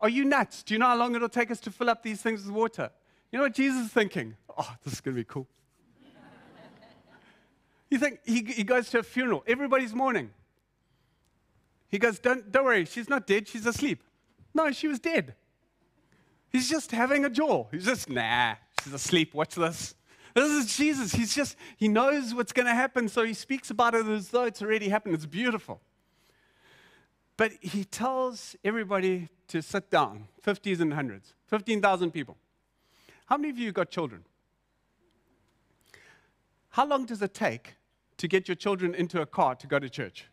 Are 0.01 0.09
you 0.09 0.23
nuts? 0.23 0.63
Do 0.63 0.73
you 0.73 0.79
know 0.79 0.85
how 0.85 0.97
long 0.97 1.15
it'll 1.15 1.27
take 1.27 1.51
us 1.51 1.59
to 1.61 1.71
fill 1.71 1.89
up 1.89 2.03
these 2.03 2.21
things 2.21 2.45
with 2.45 2.53
water? 2.53 2.89
You 3.31 3.37
know 3.37 3.43
what 3.43 3.53
Jesus 3.53 3.85
is 3.85 3.91
thinking? 3.91 4.35
Oh, 4.57 4.75
this 4.83 4.93
is 4.93 5.01
going 5.01 5.15
to 5.15 5.19
be 5.19 5.25
cool. 5.25 5.47
you 7.89 7.97
think 7.97 8.19
he, 8.25 8.43
he 8.43 8.63
goes 8.63 8.89
to 8.91 8.99
a 8.99 9.03
funeral, 9.03 9.43
everybody's 9.47 9.93
mourning. 9.93 10.31
He 11.89 11.97
goes, 11.97 12.19
don't, 12.19 12.51
don't 12.51 12.65
worry, 12.65 12.85
she's 12.85 13.09
not 13.09 13.27
dead, 13.27 13.47
she's 13.47 13.65
asleep. 13.65 14.03
No, 14.53 14.71
she 14.71 14.87
was 14.87 14.99
dead. 14.99 15.35
He's 16.49 16.69
just 16.69 16.91
having 16.91 17.25
a 17.25 17.29
jaw. 17.29 17.67
He's 17.71 17.85
just, 17.85 18.09
nah, 18.09 18.55
she's 18.83 18.93
asleep, 18.93 19.33
watch 19.33 19.55
this. 19.55 19.95
This 20.35 20.51
is 20.65 20.77
Jesus. 20.77 21.11
He's 21.11 21.33
just, 21.35 21.55
he 21.77 21.87
knows 21.87 22.33
what's 22.33 22.53
going 22.53 22.67
to 22.67 22.73
happen, 22.73 23.09
so 23.09 23.23
he 23.23 23.33
speaks 23.33 23.71
about 23.71 23.95
it 23.95 24.05
as 24.05 24.29
though 24.29 24.43
it's 24.43 24.61
already 24.61 24.89
happened. 24.89 25.15
It's 25.15 25.25
beautiful. 25.25 25.81
But 27.35 27.53
he 27.61 27.83
tells 27.83 28.55
everybody 28.63 29.29
to 29.47 29.61
sit 29.61 29.89
down 29.89 30.27
50s 30.45 30.79
and 30.81 30.93
hundreds, 30.93 31.33
15,000 31.47 32.11
people. 32.11 32.37
How 33.25 33.37
many 33.37 33.49
of 33.49 33.57
you 33.57 33.71
got 33.71 33.89
children? 33.89 34.23
How 36.69 36.85
long 36.85 37.05
does 37.05 37.21
it 37.21 37.33
take 37.33 37.75
to 38.17 38.27
get 38.27 38.47
your 38.47 38.55
children 38.55 38.93
into 38.93 39.21
a 39.21 39.25
car 39.25 39.55
to 39.55 39.67
go 39.67 39.79
to 39.79 39.89
church? 39.89 40.25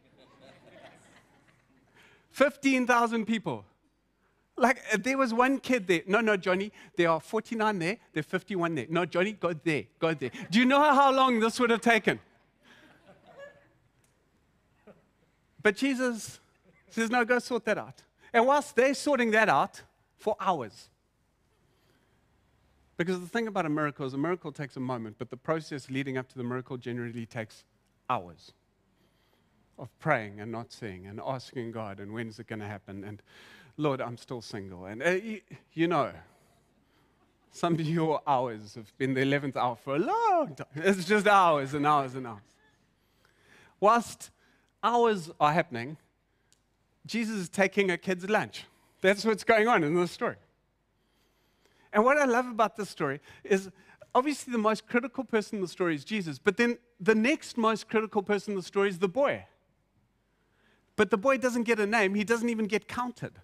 15,000 2.37 3.25
people. 3.25 3.65
Like, 4.59 4.83
uh, 4.93 4.99
there 5.01 5.17
was 5.17 5.33
one 5.33 5.59
kid 5.59 5.87
there. 5.87 6.03
No, 6.07 6.21
no, 6.21 6.37
Johnny, 6.37 6.71
there 6.95 7.09
are 7.09 7.19
49 7.19 7.79
there, 7.79 7.97
there 8.13 8.21
are 8.21 8.23
51 8.23 8.75
there. 8.75 8.87
No, 8.91 9.07
Johnny, 9.07 9.33
go 9.33 9.55
there, 9.55 9.85
go 9.99 10.13
there. 10.13 10.31
Do 10.51 10.59
you 10.59 10.67
know 10.67 10.79
how 10.79 11.11
long 11.11 11.41
this 11.41 11.59
would 11.59 11.71
have 11.71 11.81
taken? 11.81 12.21
But 15.63 15.77
Jesus 15.77 16.39
says, 16.91 17.11
no, 17.11 17.25
go 17.25 17.39
sort 17.39 17.65
that 17.65 17.79
out. 17.79 18.03
And 18.35 18.47
whilst 18.47 18.77
they're 18.77 18.93
sorting 18.93 19.31
that 19.31 19.49
out 19.49 19.81
for 20.19 20.37
hours, 20.39 20.91
because 22.99 23.19
the 23.19 23.29
thing 23.29 23.47
about 23.47 23.65
a 23.65 23.71
miracle 23.71 24.05
is 24.05 24.13
a 24.13 24.19
miracle 24.19 24.53
takes 24.53 24.77
a 24.77 24.81
moment, 24.81 25.17
but 25.19 25.31
the 25.31 25.39
process 25.39 25.89
leading 25.89 26.19
up 26.19 26.29
to 26.29 26.37
the 26.37 26.45
miracle 26.45 26.77
generally 26.77 27.25
takes 27.25 27.65
hours 28.11 28.53
of 29.79 29.97
praying 29.99 30.41
and 30.41 30.51
not 30.51 30.73
seeing 30.73 31.07
and 31.07 31.21
asking 31.25 31.73
God 31.73 32.01
and 32.01 32.13
when's 32.13 32.39
it 32.39 32.47
going 32.47 32.61
to 32.61 32.67
happen 32.67 33.05
and 33.05 33.23
Lord, 33.77 34.01
I'm 34.01 34.17
still 34.17 34.41
single. 34.41 34.87
And 34.87 35.03
uh, 35.03 35.11
you, 35.11 35.41
you, 35.75 35.87
know, 35.87 36.11
some 37.51 37.75
of 37.75 37.83
your 37.83 38.23
hours 38.27 38.75
have 38.75 38.97
been 38.97 39.15
the 39.15 39.21
11th 39.21 39.57
hour 39.57 39.77
for 39.77 39.97
a 39.97 39.99
long 39.99 40.55
time. 40.55 40.67
It's 40.77 41.05
just 41.05 41.27
hours 41.27 41.75
and 41.75 41.87
hours 41.87 42.15
and 42.15 42.27
hours. 42.27 42.41
Whilst 43.79 44.31
hours 44.83 45.31
are 45.39 45.53
happening, 45.53 45.99
Jesus 47.05 47.37
is 47.37 47.49
taking 47.49 47.91
a 47.91 47.99
kid's 47.99 48.29
lunch. 48.29 48.65
That's 49.03 49.25
what's 49.25 49.45
going 49.45 49.69
on 49.69 49.85
in 49.85 49.95
the 49.95 50.09
story. 50.09 50.37
And 51.93 52.05
what 52.05 52.17
I 52.17 52.25
love 52.25 52.47
about 52.47 52.77
this 52.77 52.89
story 52.89 53.21
is 53.45 53.71
obviously 54.15 54.53
the 54.53 54.59
most 54.59 54.87
critical 54.87 55.25
person 55.25 55.57
in 55.57 55.63
the 55.63 55.69
story 55.69 55.95
is 55.95 56.05
Jesus, 56.05 56.39
but 56.39 56.57
then 56.57 56.79
the 56.99 57.15
next 57.15 57.59
most 57.59 57.89
critical 57.89 58.23
person 58.23 58.53
in 58.53 58.57
the 58.57 58.63
story 58.63 58.89
is 58.89 58.99
the 58.99 59.09
boy. 59.09 59.45
But 60.97 61.11
the 61.11 61.19
boy 61.19 61.37
doesn't 61.37 61.65
get 61.65 61.79
a 61.79 61.87
name, 61.87 62.15
he 62.15 62.25
doesn't 62.25 62.49
even 62.49 62.67
get 62.67 62.89
counted 62.89 63.39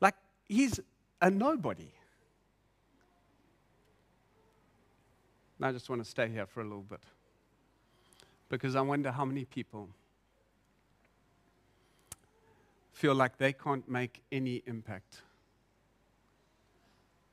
Like, 0.00 0.14
he's 0.48 0.80
a 1.20 1.30
nobody. 1.30 1.92
I 5.60 5.72
just 5.72 5.90
want 5.90 6.02
to 6.02 6.08
stay 6.08 6.28
here 6.28 6.46
for 6.46 6.60
a 6.60 6.64
little 6.64 6.82
bit 6.82 7.00
because 8.48 8.76
I 8.76 8.80
wonder 8.80 9.10
how 9.10 9.24
many 9.24 9.44
people 9.44 9.88
feel 12.92 13.14
like 13.14 13.38
they 13.38 13.52
can't 13.52 13.88
make 13.88 14.22
any 14.32 14.62
impact 14.66 15.22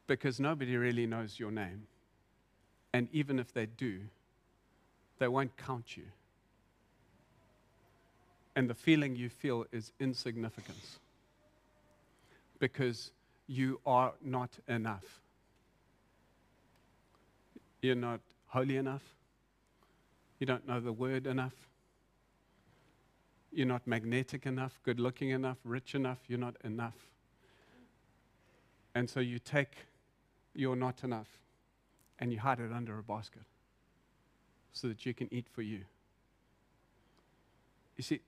because 0.07 0.39
nobody 0.39 0.75
really 0.75 1.05
knows 1.05 1.39
your 1.39 1.51
name. 1.51 1.87
And 2.93 3.07
even 3.11 3.39
if 3.39 3.53
they 3.53 3.65
do, 3.65 4.01
they 5.19 5.27
won't 5.27 5.55
count 5.57 5.97
you. 5.97 6.05
And 8.55 8.69
the 8.69 8.73
feeling 8.73 9.15
you 9.15 9.29
feel 9.29 9.65
is 9.71 9.91
insignificance 9.99 10.99
because 12.59 13.11
you 13.47 13.79
are 13.85 14.13
not 14.23 14.51
enough. 14.67 15.21
You're 17.81 17.95
not 17.95 18.21
holy 18.47 18.77
enough. 18.77 19.03
You 20.39 20.47
don't 20.47 20.67
know 20.67 20.79
the 20.79 20.93
word 20.93 21.27
enough. 21.27 21.53
You're 23.51 23.67
not 23.67 23.85
magnetic 23.87 24.45
enough, 24.45 24.79
good 24.83 24.99
looking 24.99 25.29
enough, 25.29 25.57
rich 25.63 25.95
enough. 25.95 26.19
You're 26.27 26.39
not 26.39 26.55
enough. 26.63 26.95
And 28.93 29.09
so 29.09 29.19
you 29.19 29.39
take 29.39 29.85
you're 30.55 30.75
not 30.75 31.03
enough 31.03 31.27
and 32.19 32.31
you 32.31 32.39
hide 32.39 32.59
it 32.59 32.71
under 32.71 32.97
a 32.97 33.03
basket 33.03 33.43
so 34.71 34.87
that 34.87 35.05
you 35.05 35.13
can 35.13 35.27
eat 35.31 35.47
for 35.51 35.61
you. 35.61 35.81
You 37.97 38.03
see, 38.03 38.21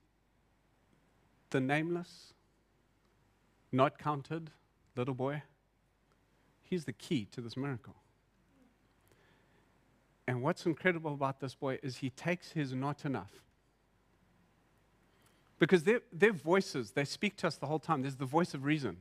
the 1.50 1.60
nameless 1.60 2.32
not 3.70 3.98
counted 3.98 4.50
little 4.96 5.14
boy, 5.14 5.42
he's 6.62 6.84
the 6.84 6.92
key 6.92 7.26
to 7.32 7.40
this 7.40 7.56
miracle. 7.56 7.94
And 10.26 10.42
what's 10.42 10.66
incredible 10.66 11.14
about 11.14 11.40
this 11.40 11.54
boy 11.54 11.78
is 11.82 11.98
he 11.98 12.10
takes 12.10 12.52
his 12.52 12.74
not 12.74 13.04
enough. 13.04 13.32
Because 15.58 15.84
their, 15.84 16.00
their 16.12 16.32
voices, 16.32 16.92
they 16.92 17.04
speak 17.04 17.36
to 17.38 17.46
us 17.46 17.56
the 17.56 17.66
whole 17.66 17.78
time. 17.78 18.02
There's 18.02 18.16
the 18.16 18.26
voice 18.26 18.54
of 18.54 18.64
reason. 18.64 18.98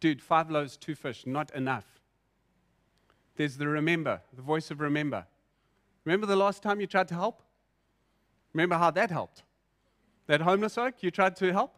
Dude, 0.00 0.22
five 0.22 0.50
loaves, 0.50 0.76
two 0.76 0.94
fish, 0.94 1.26
not 1.26 1.52
enough. 1.54 1.84
There's 3.36 3.56
the 3.56 3.68
remember, 3.68 4.20
the 4.32 4.42
voice 4.42 4.70
of 4.70 4.80
remember. 4.80 5.26
Remember 6.04 6.26
the 6.26 6.36
last 6.36 6.62
time 6.62 6.80
you 6.80 6.86
tried 6.86 7.08
to 7.08 7.14
help? 7.14 7.42
Remember 8.52 8.76
how 8.76 8.90
that 8.92 9.10
helped? 9.10 9.42
That 10.28 10.42
homeless 10.42 10.78
oak, 10.78 10.94
you 11.00 11.10
tried 11.10 11.36
to 11.36 11.52
help? 11.52 11.74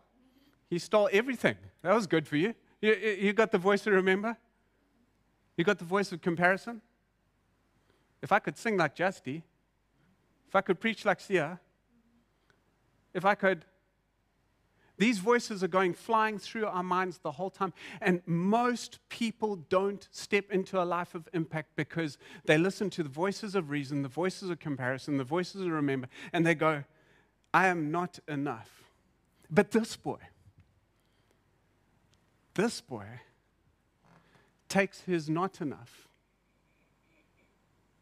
He 0.68 0.78
stole 0.78 1.08
everything. 1.12 1.56
That 1.82 1.94
was 1.94 2.06
good 2.06 2.28
for 2.28 2.36
you. 2.36 2.54
You, 2.82 2.94
you 2.94 3.32
got 3.32 3.52
the 3.52 3.58
voice 3.58 3.82
to 3.82 3.90
remember? 3.90 4.36
You 5.56 5.64
got 5.64 5.78
the 5.78 5.84
voice 5.84 6.12
of 6.12 6.20
comparison? 6.20 6.82
If 8.22 8.32
I 8.32 8.38
could 8.38 8.58
sing 8.58 8.76
like 8.76 8.94
Justy, 8.96 9.42
if 10.48 10.56
I 10.56 10.60
could 10.60 10.80
preach 10.80 11.04
like 11.04 11.20
Sia, 11.20 11.60
if 13.14 13.24
I 13.24 13.34
could. 13.34 13.64
These 14.98 15.18
voices 15.18 15.64
are 15.64 15.68
going 15.68 15.94
flying 15.94 16.38
through 16.38 16.66
our 16.66 16.82
minds 16.82 17.18
the 17.18 17.32
whole 17.32 17.50
time. 17.50 17.72
And 18.02 18.20
most 18.26 18.98
people 19.08 19.56
don't 19.56 20.06
step 20.10 20.50
into 20.50 20.80
a 20.80 20.84
life 20.84 21.14
of 21.14 21.28
impact 21.32 21.70
because 21.76 22.18
they 22.44 22.58
listen 22.58 22.90
to 22.90 23.02
the 23.02 23.08
voices 23.08 23.54
of 23.54 23.70
reason, 23.70 24.02
the 24.02 24.08
voices 24.08 24.50
of 24.50 24.58
comparison, 24.58 25.16
the 25.16 25.24
voices 25.24 25.62
of 25.62 25.68
remember, 25.68 26.08
and 26.32 26.46
they 26.46 26.54
go, 26.54 26.84
I 27.52 27.66
am 27.66 27.90
not 27.90 28.18
enough. 28.28 28.84
But 29.50 29.72
this 29.72 29.96
boy, 29.96 30.18
this 32.54 32.80
boy 32.80 33.06
takes 34.68 35.00
his 35.00 35.28
not 35.28 35.60
enough. 35.60 36.08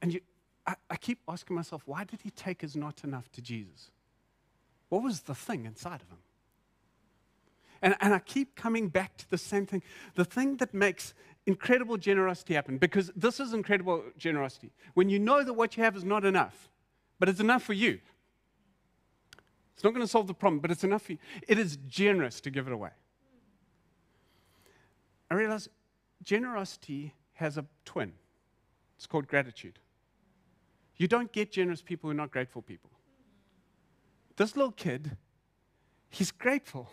And 0.02 0.12
you, 0.12 0.20
I, 0.66 0.74
I 0.90 0.96
keep 0.96 1.20
asking 1.26 1.56
myself, 1.56 1.82
why 1.86 2.04
did 2.04 2.20
he 2.22 2.30
take 2.30 2.60
his 2.60 2.76
not 2.76 3.02
enough 3.02 3.30
to 3.32 3.40
Jesus? 3.40 3.90
What 4.90 5.02
was 5.02 5.20
the 5.20 5.34
thing 5.34 5.64
inside 5.64 6.02
of 6.02 6.08
him? 6.08 6.18
And, 7.80 7.96
and 8.00 8.12
I 8.12 8.18
keep 8.18 8.56
coming 8.56 8.88
back 8.88 9.16
to 9.18 9.30
the 9.30 9.38
same 9.38 9.64
thing. 9.64 9.82
The 10.14 10.24
thing 10.24 10.56
that 10.58 10.74
makes 10.74 11.14
incredible 11.46 11.96
generosity 11.96 12.54
happen, 12.54 12.76
because 12.76 13.10
this 13.16 13.40
is 13.40 13.54
incredible 13.54 14.02
generosity. 14.18 14.72
When 14.94 15.08
you 15.08 15.18
know 15.18 15.42
that 15.42 15.54
what 15.54 15.76
you 15.76 15.82
have 15.84 15.96
is 15.96 16.04
not 16.04 16.24
enough, 16.24 16.68
but 17.18 17.28
it's 17.28 17.40
enough 17.40 17.62
for 17.62 17.72
you. 17.72 18.00
It's 19.78 19.84
not 19.84 19.94
going 19.94 20.04
to 20.04 20.10
solve 20.10 20.26
the 20.26 20.34
problem, 20.34 20.58
but 20.58 20.72
it's 20.72 20.82
enough 20.82 21.02
for 21.02 21.12
you. 21.12 21.18
It 21.46 21.56
is 21.56 21.78
generous 21.86 22.40
to 22.40 22.50
give 22.50 22.66
it 22.66 22.72
away. 22.72 22.90
I 25.30 25.34
realize 25.34 25.68
generosity 26.20 27.14
has 27.34 27.56
a 27.56 27.64
twin. 27.84 28.14
It's 28.96 29.06
called 29.06 29.28
gratitude. 29.28 29.78
You 30.96 31.06
don't 31.06 31.30
get 31.30 31.52
generous 31.52 31.80
people 31.80 32.08
who 32.08 32.10
are 32.10 32.16
not 32.16 32.32
grateful 32.32 32.60
people. 32.60 32.90
This 34.34 34.56
little 34.56 34.72
kid, 34.72 35.16
he's 36.10 36.32
grateful. 36.32 36.90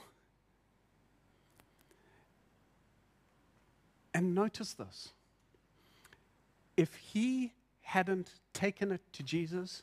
And 4.13 4.35
notice 4.35 4.73
this 4.73 5.09
if 6.77 6.93
he 6.93 7.53
hadn't 7.81 8.29
taken 8.53 8.91
it 8.91 9.01
to 9.13 9.23
Jesus, 9.23 9.81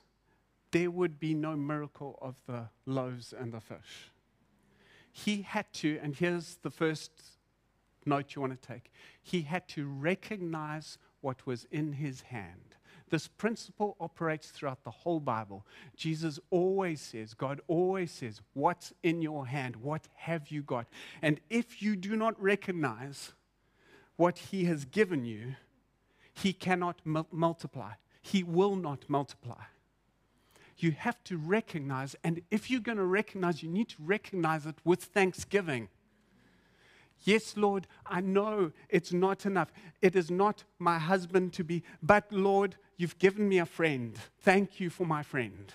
there 0.72 0.90
would 0.90 1.20
be 1.20 1.34
no 1.34 1.54
miracle 1.56 2.18
of 2.20 2.34
the 2.46 2.68
loaves 2.86 3.32
and 3.32 3.52
the 3.52 3.60
fish. 3.60 4.10
He 5.12 5.42
had 5.42 5.72
to, 5.74 6.00
and 6.02 6.16
here's 6.16 6.56
the 6.62 6.70
first 6.70 7.10
note 8.06 8.34
you 8.34 8.40
want 8.40 8.60
to 8.60 8.68
take. 8.68 8.90
He 9.22 9.42
had 9.42 9.68
to 9.68 9.86
recognize 9.86 10.98
what 11.20 11.46
was 11.46 11.66
in 11.70 11.92
his 11.92 12.22
hand. 12.22 12.76
This 13.10 13.28
principle 13.28 13.94
operates 14.00 14.48
throughout 14.48 14.84
the 14.84 14.90
whole 14.90 15.20
Bible. 15.20 15.66
Jesus 15.96 16.40
always 16.50 17.00
says, 17.00 17.34
God 17.34 17.60
always 17.68 18.10
says, 18.10 18.40
What's 18.54 18.94
in 19.02 19.20
your 19.20 19.46
hand? 19.46 19.76
What 19.76 20.08
have 20.14 20.48
you 20.48 20.62
got? 20.62 20.86
And 21.20 21.38
if 21.50 21.82
you 21.82 21.94
do 21.94 22.16
not 22.16 22.40
recognize 22.42 23.32
what 24.16 24.38
He 24.38 24.64
has 24.64 24.86
given 24.86 25.26
you, 25.26 25.56
He 26.32 26.54
cannot 26.54 27.00
mu- 27.04 27.24
multiply. 27.30 27.92
He 28.22 28.42
will 28.42 28.76
not 28.76 29.04
multiply. 29.08 29.64
You 30.82 30.92
have 30.92 31.22
to 31.24 31.36
recognize, 31.36 32.16
and 32.24 32.42
if 32.50 32.70
you're 32.70 32.80
going 32.80 32.98
to 32.98 33.04
recognize, 33.04 33.62
you 33.62 33.68
need 33.68 33.88
to 33.90 33.96
recognize 34.00 34.66
it 34.66 34.76
with 34.84 35.04
thanksgiving. 35.04 35.88
Yes, 37.24 37.56
Lord, 37.56 37.86
I 38.04 38.20
know 38.20 38.72
it's 38.88 39.12
not 39.12 39.46
enough. 39.46 39.72
It 40.00 40.16
is 40.16 40.30
not 40.30 40.64
my 40.78 40.98
husband 40.98 41.52
to 41.52 41.64
be, 41.64 41.84
but 42.02 42.24
Lord, 42.32 42.76
you've 42.96 43.18
given 43.18 43.48
me 43.48 43.58
a 43.58 43.66
friend. 43.66 44.18
Thank 44.40 44.80
you 44.80 44.90
for 44.90 45.06
my 45.06 45.22
friend. 45.22 45.72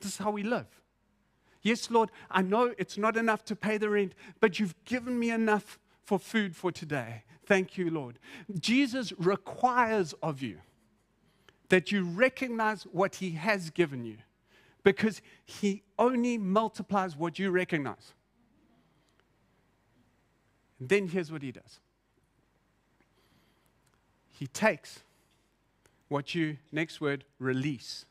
This 0.00 0.12
is 0.12 0.18
how 0.18 0.32
we 0.32 0.42
live. 0.42 0.66
Yes, 1.62 1.90
Lord, 1.90 2.10
I 2.30 2.42
know 2.42 2.74
it's 2.76 2.98
not 2.98 3.16
enough 3.16 3.44
to 3.46 3.56
pay 3.56 3.78
the 3.78 3.88
rent, 3.88 4.12
but 4.38 4.60
you've 4.60 4.74
given 4.84 5.18
me 5.18 5.30
enough 5.30 5.78
for 6.04 6.18
food 6.18 6.54
for 6.54 6.70
today. 6.70 7.24
Thank 7.46 7.78
you, 7.78 7.90
Lord. 7.90 8.18
Jesus 8.58 9.12
requires 9.18 10.12
of 10.22 10.42
you 10.42 10.58
that 11.68 11.90
you 11.92 12.04
recognize 12.04 12.84
what 12.84 13.16
he 13.16 13.30
has 13.32 13.70
given 13.70 14.04
you 14.04 14.18
because 14.82 15.20
he 15.44 15.82
only 15.98 16.38
multiplies 16.38 17.16
what 17.16 17.38
you 17.38 17.50
recognize. 17.50 18.12
And 20.78 20.88
then 20.88 21.08
here's 21.08 21.32
what 21.32 21.42
he 21.42 21.52
does 21.52 21.80
he 24.28 24.46
takes 24.46 25.00
what 26.08 26.34
you, 26.34 26.58
next 26.70 27.00
word, 27.00 27.24
release. 27.38 28.04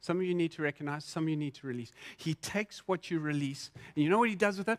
Some 0.00 0.18
of 0.18 0.24
you 0.24 0.34
need 0.34 0.52
to 0.52 0.62
recognize, 0.62 1.04
some 1.04 1.24
of 1.24 1.28
you 1.30 1.36
need 1.36 1.54
to 1.54 1.66
release. 1.66 1.92
He 2.16 2.34
takes 2.34 2.86
what 2.86 3.10
you 3.10 3.18
release, 3.18 3.70
and 3.94 4.04
you 4.04 4.10
know 4.10 4.18
what 4.18 4.28
he 4.28 4.34
does 4.34 4.58
with 4.58 4.68
it? 4.68 4.78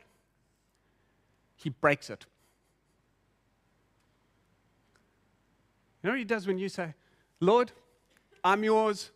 He 1.56 1.70
breaks 1.70 2.10
it. 2.10 2.26
You 6.02 6.08
know 6.08 6.14
what 6.14 6.20
he 6.20 6.26
does 6.26 6.46
when 6.46 6.58
you 6.58 6.70
say, 6.70 6.94
Lord, 7.40 7.72
I'm 8.44 8.64
yours. 8.64 9.12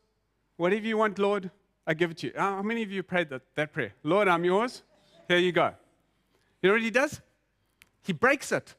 Whatever 0.58 0.86
you 0.86 0.98
want, 0.98 1.20
Lord, 1.20 1.52
I 1.86 1.94
give 1.94 2.12
it 2.12 2.18
to 2.18 2.28
you. 2.28 2.34
How 2.36 2.62
many 2.62 2.84
of 2.84 2.92
you 2.92 3.04
prayed 3.04 3.30
that, 3.30 3.42
that 3.56 3.72
prayer? 3.72 3.94
Lord, 4.04 4.28
I'm 4.28 4.44
yours. 4.44 4.84
Here 5.28 5.38
you 5.38 5.52
go. 5.52 5.74
You 6.62 6.70
know 6.70 6.74
what 6.74 6.82
he 6.82 6.92
does? 6.92 7.22
He 8.02 8.14
breaks 8.14 8.52
it. 8.52 8.76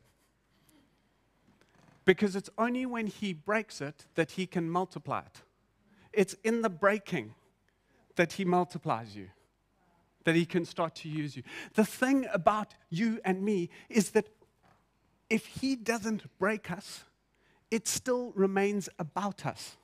Because 2.05 2.35
it's 2.35 2.51
only 2.57 2.87
when 2.87 3.07
he 3.07 3.33
breaks 3.33 3.81
it 3.81 4.07
that 4.15 4.33
he 4.33 4.47
can 4.47 4.71
multiply 4.71 5.21
it. 5.21 5.43
It's 6.13 6.35
in 6.43 6.63
the 6.63 6.71
breaking 6.71 7.35
that 8.17 8.33
he 8.33 8.45
multiplies 8.45 9.15
you, 9.15 9.29
that 10.25 10.35
he 10.35 10.45
can 10.47 10.65
start 10.65 10.95
to 10.97 11.09
use 11.09 11.37
you. 11.37 11.43
The 11.75 11.85
thing 11.85 12.27
about 12.33 12.75
you 12.91 13.21
and 13.25 13.43
me 13.43 13.71
is 13.89 14.11
that 14.11 14.29
if 15.31 15.47
he 15.47 15.77
doesn't 15.77 16.25
break 16.39 16.71
us, 16.71 17.05
it 17.71 17.87
still 17.87 18.33
remains 18.35 18.89
about 18.99 19.45
us. 19.47 19.77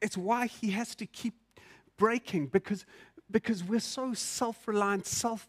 It's 0.00 0.16
why 0.16 0.46
he 0.46 0.70
has 0.70 0.94
to 0.96 1.06
keep 1.06 1.34
breaking 1.96 2.46
because, 2.46 2.86
because 3.30 3.62
we're 3.62 3.80
so 3.80 4.14
self 4.14 4.66
reliant, 4.66 5.06
self 5.06 5.48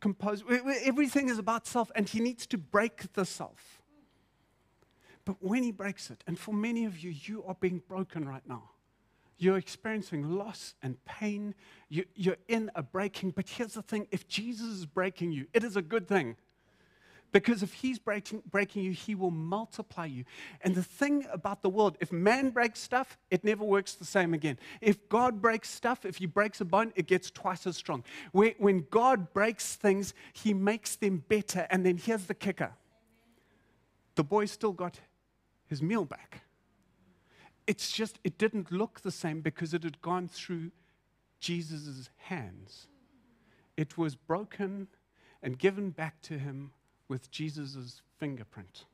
composed. 0.00 0.44
Everything 0.84 1.28
is 1.28 1.38
about 1.38 1.66
self, 1.66 1.90
and 1.94 2.08
he 2.08 2.20
needs 2.20 2.46
to 2.48 2.58
break 2.58 3.12
the 3.12 3.24
self. 3.24 3.82
But 5.24 5.36
when 5.40 5.62
he 5.62 5.72
breaks 5.72 6.10
it, 6.10 6.22
and 6.26 6.38
for 6.38 6.54
many 6.54 6.84
of 6.84 6.98
you, 7.00 7.10
you 7.10 7.44
are 7.44 7.56
being 7.58 7.82
broken 7.88 8.26
right 8.28 8.46
now. 8.48 8.70
You're 9.38 9.58
experiencing 9.58 10.36
loss 10.36 10.74
and 10.82 11.04
pain. 11.04 11.54
You, 11.88 12.04
are 12.28 12.38
in 12.48 12.70
a 12.74 12.82
breaking. 12.82 13.32
But 13.32 13.48
here's 13.48 13.74
the 13.74 13.82
thing 13.82 14.06
if 14.10 14.26
Jesus 14.28 14.68
is 14.68 14.86
breaking 14.86 15.32
you, 15.32 15.46
it 15.52 15.62
is 15.62 15.76
a 15.76 15.82
good 15.82 16.08
thing. 16.08 16.36
Because 17.36 17.62
if 17.62 17.74
he's 17.74 17.98
breaking, 17.98 18.42
breaking 18.50 18.82
you, 18.82 18.92
he 18.92 19.14
will 19.14 19.30
multiply 19.30 20.06
you. 20.06 20.24
And 20.62 20.74
the 20.74 20.82
thing 20.82 21.26
about 21.30 21.60
the 21.60 21.68
world, 21.68 21.98
if 22.00 22.10
man 22.10 22.48
breaks 22.48 22.80
stuff, 22.80 23.18
it 23.30 23.44
never 23.44 23.62
works 23.62 23.92
the 23.92 24.06
same 24.06 24.32
again. 24.32 24.58
If 24.80 25.06
God 25.10 25.42
breaks 25.42 25.68
stuff, 25.68 26.06
if 26.06 26.16
he 26.16 26.24
breaks 26.24 26.62
a 26.62 26.64
bone, 26.64 26.94
it 26.96 27.06
gets 27.06 27.30
twice 27.30 27.66
as 27.66 27.76
strong. 27.76 28.04
When 28.32 28.86
God 28.88 29.34
breaks 29.34 29.76
things, 29.76 30.14
he 30.32 30.54
makes 30.54 30.96
them 30.96 31.24
better. 31.28 31.66
And 31.68 31.84
then 31.84 31.98
here's 31.98 32.24
the 32.24 32.34
kicker 32.34 32.72
the 34.14 34.24
boy 34.24 34.46
still 34.46 34.72
got 34.72 34.98
his 35.66 35.82
meal 35.82 36.06
back. 36.06 36.40
It's 37.66 37.92
just, 37.92 38.18
it 38.24 38.38
didn't 38.38 38.72
look 38.72 39.02
the 39.02 39.10
same 39.10 39.42
because 39.42 39.74
it 39.74 39.82
had 39.82 40.00
gone 40.00 40.26
through 40.26 40.70
Jesus' 41.38 42.08
hands. 42.16 42.86
It 43.76 43.98
was 43.98 44.16
broken 44.16 44.88
and 45.42 45.58
given 45.58 45.90
back 45.90 46.22
to 46.22 46.38
him 46.38 46.70
with 47.08 47.30
Jesus' 47.30 48.02
fingerprint 48.18 48.84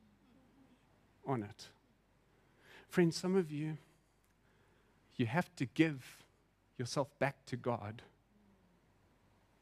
on 1.25 1.43
it. 1.43 1.67
Friends, 2.89 3.15
some 3.15 3.35
of 3.35 3.51
you, 3.51 3.77
you 5.15 5.25
have 5.25 5.55
to 5.55 5.65
give 5.65 6.23
yourself 6.77 7.07
back 7.19 7.45
to 7.47 7.55
God 7.55 8.01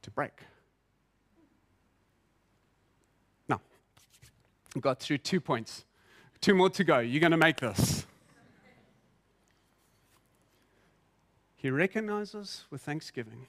to 0.01 0.11
break. 0.11 0.43
Now, 3.47 3.61
got 4.79 4.99
through 4.99 5.19
two 5.19 5.39
points. 5.39 5.85
Two 6.39 6.55
more 6.55 6.69
to 6.71 6.83
go. 6.83 6.99
You're 6.99 7.21
going 7.21 7.31
to 7.31 7.37
make 7.37 7.57
this. 7.57 8.05
He 11.55 11.69
recognizes 11.69 12.65
with 12.71 12.81
thanksgiving, 12.81 13.45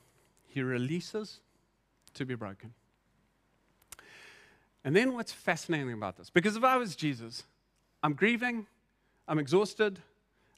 he 0.47 0.61
releases 0.61 1.41
to 2.12 2.27
be 2.27 2.35
broken. 2.35 2.75
And 4.85 4.97
then 4.97 5.14
what's 5.14 5.33
fascinating 5.33 5.92
about 5.92 6.16
this? 6.16 6.31
Because 6.31 6.57
if 6.57 6.64
I 6.64 6.77
was 6.77 6.97
Jesus, 6.97 7.45
I'm 8.03 8.14
grieving, 8.14 8.66
I'm 9.29 9.38
exhausted, 9.38 10.01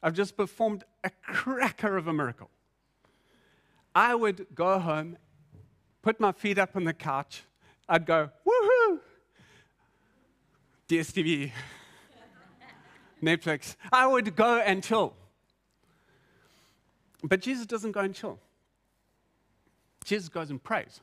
I've 0.01 0.13
just 0.13 0.35
performed 0.35 0.83
a 1.03 1.11
cracker 1.23 1.95
of 1.97 2.07
a 2.07 2.13
miracle. 2.13 2.49
I 3.93 4.15
would 4.15 4.47
go 4.53 4.79
home, 4.79 5.17
put 6.01 6.19
my 6.19 6.31
feet 6.31 6.57
up 6.57 6.75
on 6.75 6.83
the 6.83 6.93
couch, 6.93 7.43
I'd 7.87 8.05
go, 8.05 8.29
woohoo! 8.45 8.99
DSTV, 10.89 11.51
Netflix. 13.21 13.75
I 13.91 14.07
would 14.07 14.35
go 14.35 14.59
and 14.59 14.83
chill. 14.83 15.13
But 17.23 17.41
Jesus 17.41 17.65
doesn't 17.65 17.91
go 17.91 18.01
and 18.01 18.13
chill. 18.13 18.39
Jesus 20.03 20.29
goes 20.29 20.51
and 20.51 20.63
prays 20.63 21.01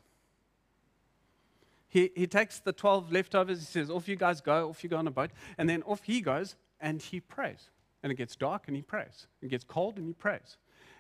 he, 1.93 2.11
he 2.17 2.27
takes 2.27 2.59
the 2.59 2.73
12 2.73 3.13
leftovers, 3.13 3.59
he 3.59 3.67
says, 3.67 3.91
Off 3.91 4.09
you 4.09 4.17
guys 4.17 4.41
go, 4.41 4.71
off 4.71 4.83
you 4.83 4.89
go 4.89 4.97
on 4.97 5.07
a 5.07 5.11
boat. 5.11 5.31
And 5.59 5.69
then 5.69 5.83
off 5.83 6.01
he 6.05 6.23
goes 6.23 6.57
and 6.81 7.03
he 7.03 7.21
prays. 7.21 7.69
And 8.03 8.11
it 8.11 8.15
gets 8.15 8.35
dark 8.35 8.63
and 8.67 8.75
he 8.75 8.81
prays. 8.81 9.27
It 9.43 9.51
gets 9.51 9.63
cold 9.63 9.99
and 9.99 10.07
he 10.07 10.15
prays. 10.15 10.57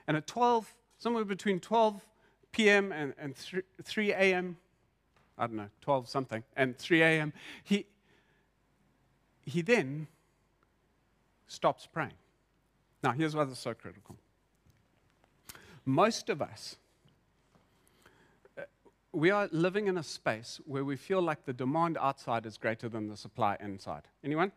And 0.07 0.19
at 0.19 0.27
12, 0.27 0.71
somewhere 0.99 1.25
between 1.25 1.61
12 1.61 2.07
p.m. 2.53 2.93
and, 2.93 3.15
and 3.17 3.35
3, 3.35 3.63
3 3.83 4.13
a.m., 4.13 4.59
I 5.39 5.47
don't 5.47 5.57
know, 5.57 5.71
12 5.81 6.11
something, 6.11 6.45
and 6.59 6.77
3 6.77 7.01
a.m., 7.01 7.33
he, 7.65 7.87
he 9.47 9.63
then 9.63 10.09
stops 11.47 11.89
praying. 11.91 12.13
Now, 13.03 13.13
here's 13.13 13.35
why 13.35 13.45
this 13.45 13.55
is 13.55 13.61
so 13.61 13.73
critical. 13.73 14.19
Most 15.87 16.29
of 16.29 16.43
us 16.43 16.77
we 19.12 19.31
are 19.31 19.48
living 19.53 19.88
in 19.88 19.98
a 19.98 20.03
space 20.03 20.61
where 20.64 20.85
we 20.85 20.96
feel 20.96 21.20
like 21.20 21.44
the 21.44 21.53
demand 21.53 21.98
outside 22.01 22.46
is 22.46 22.57
greater 22.57 22.88
than 22.88 23.09
the 23.09 23.16
supply 23.16 23.57
inside. 23.61 24.03
Anyone? 24.25 24.53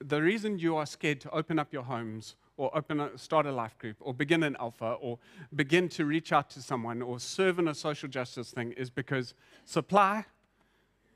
The 0.00 0.20
reason 0.20 0.58
you 0.58 0.76
are 0.76 0.86
scared 0.86 1.20
to 1.20 1.30
open 1.30 1.60
up 1.60 1.72
your 1.72 1.84
homes 1.84 2.34
or 2.56 2.76
open 2.76 2.98
a, 3.00 3.16
start 3.16 3.46
a 3.46 3.52
life 3.52 3.78
group 3.78 3.96
or 4.00 4.12
begin 4.12 4.42
an 4.42 4.56
alpha 4.58 4.96
or 5.00 5.18
begin 5.54 5.88
to 5.90 6.04
reach 6.04 6.32
out 6.32 6.50
to 6.50 6.60
someone 6.60 7.00
or 7.00 7.20
serve 7.20 7.60
in 7.60 7.68
a 7.68 7.74
social 7.74 8.08
justice 8.08 8.50
thing 8.50 8.72
is 8.72 8.90
because 8.90 9.34
supply 9.64 10.24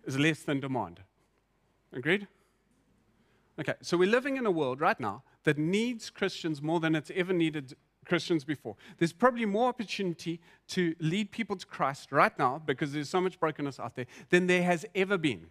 is 0.04 0.18
less 0.18 0.42
than 0.42 0.60
demand. 0.60 1.00
Agreed? 1.92 2.28
Okay, 3.58 3.74
so 3.80 3.96
we're 3.96 4.08
living 4.08 4.36
in 4.36 4.46
a 4.46 4.50
world 4.50 4.80
right 4.80 4.98
now 5.00 5.24
that 5.42 5.58
needs 5.58 6.08
Christians 6.10 6.62
more 6.62 6.78
than 6.78 6.94
it's 6.94 7.10
ever 7.14 7.32
needed 7.32 7.74
Christians 8.06 8.44
before. 8.44 8.76
There's 8.98 9.12
probably 9.12 9.44
more 9.44 9.68
opportunity 9.68 10.40
to 10.68 10.94
lead 11.00 11.30
people 11.30 11.56
to 11.56 11.66
Christ 11.66 12.12
right 12.12 12.36
now 12.38 12.62
because 12.64 12.92
there's 12.92 13.08
so 13.08 13.20
much 13.20 13.38
brokenness 13.38 13.78
out 13.78 13.96
there 13.96 14.06
than 14.30 14.46
there 14.46 14.62
has 14.62 14.86
ever 14.94 15.18
been. 15.18 15.46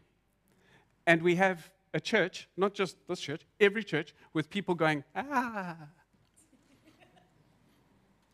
And 1.06 1.22
we 1.22 1.36
have 1.36 1.70
a 1.94 2.00
church, 2.00 2.48
not 2.58 2.74
just 2.74 2.98
this 3.08 3.20
church, 3.20 3.42
every 3.60 3.84
church, 3.84 4.14
with 4.34 4.50
people 4.50 4.74
going, 4.74 5.04
ah. 5.16 5.76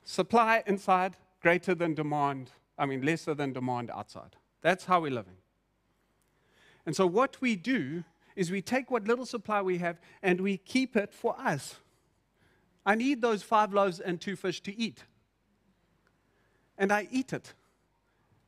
Supply 0.04 0.64
inside 0.66 1.18
greater 1.42 1.76
than 1.76 1.94
demand, 1.94 2.52
I 2.78 2.86
mean, 2.86 3.02
lesser 3.02 3.34
than 3.34 3.54
demand 3.54 3.90
outside. 3.92 4.36
That's 4.62 4.86
how 4.86 5.02
we're 5.02 5.12
living. 5.12 5.38
And 6.86 6.96
so, 6.96 7.06
what 7.06 7.40
we 7.42 7.56
do 7.56 8.04
is 8.36 8.52
we 8.52 8.62
take 8.62 8.90
what 8.90 9.08
little 9.08 9.26
supply 9.26 9.62
we 9.62 9.78
have 9.80 10.00
and 10.24 10.42
we 10.42 10.58
keep 10.58 10.96
it 10.96 11.14
for 11.14 11.40
us. 11.40 11.76
I 12.86 12.96
need 12.96 13.22
those 13.22 13.44
five 13.44 13.74
loaves 13.74 14.00
and 14.00 14.20
two 14.20 14.36
fish 14.36 14.62
to 14.62 14.78
eat. 14.78 15.04
And 16.78 16.92
I 16.92 17.08
eat 17.12 17.34
it. 17.34 17.54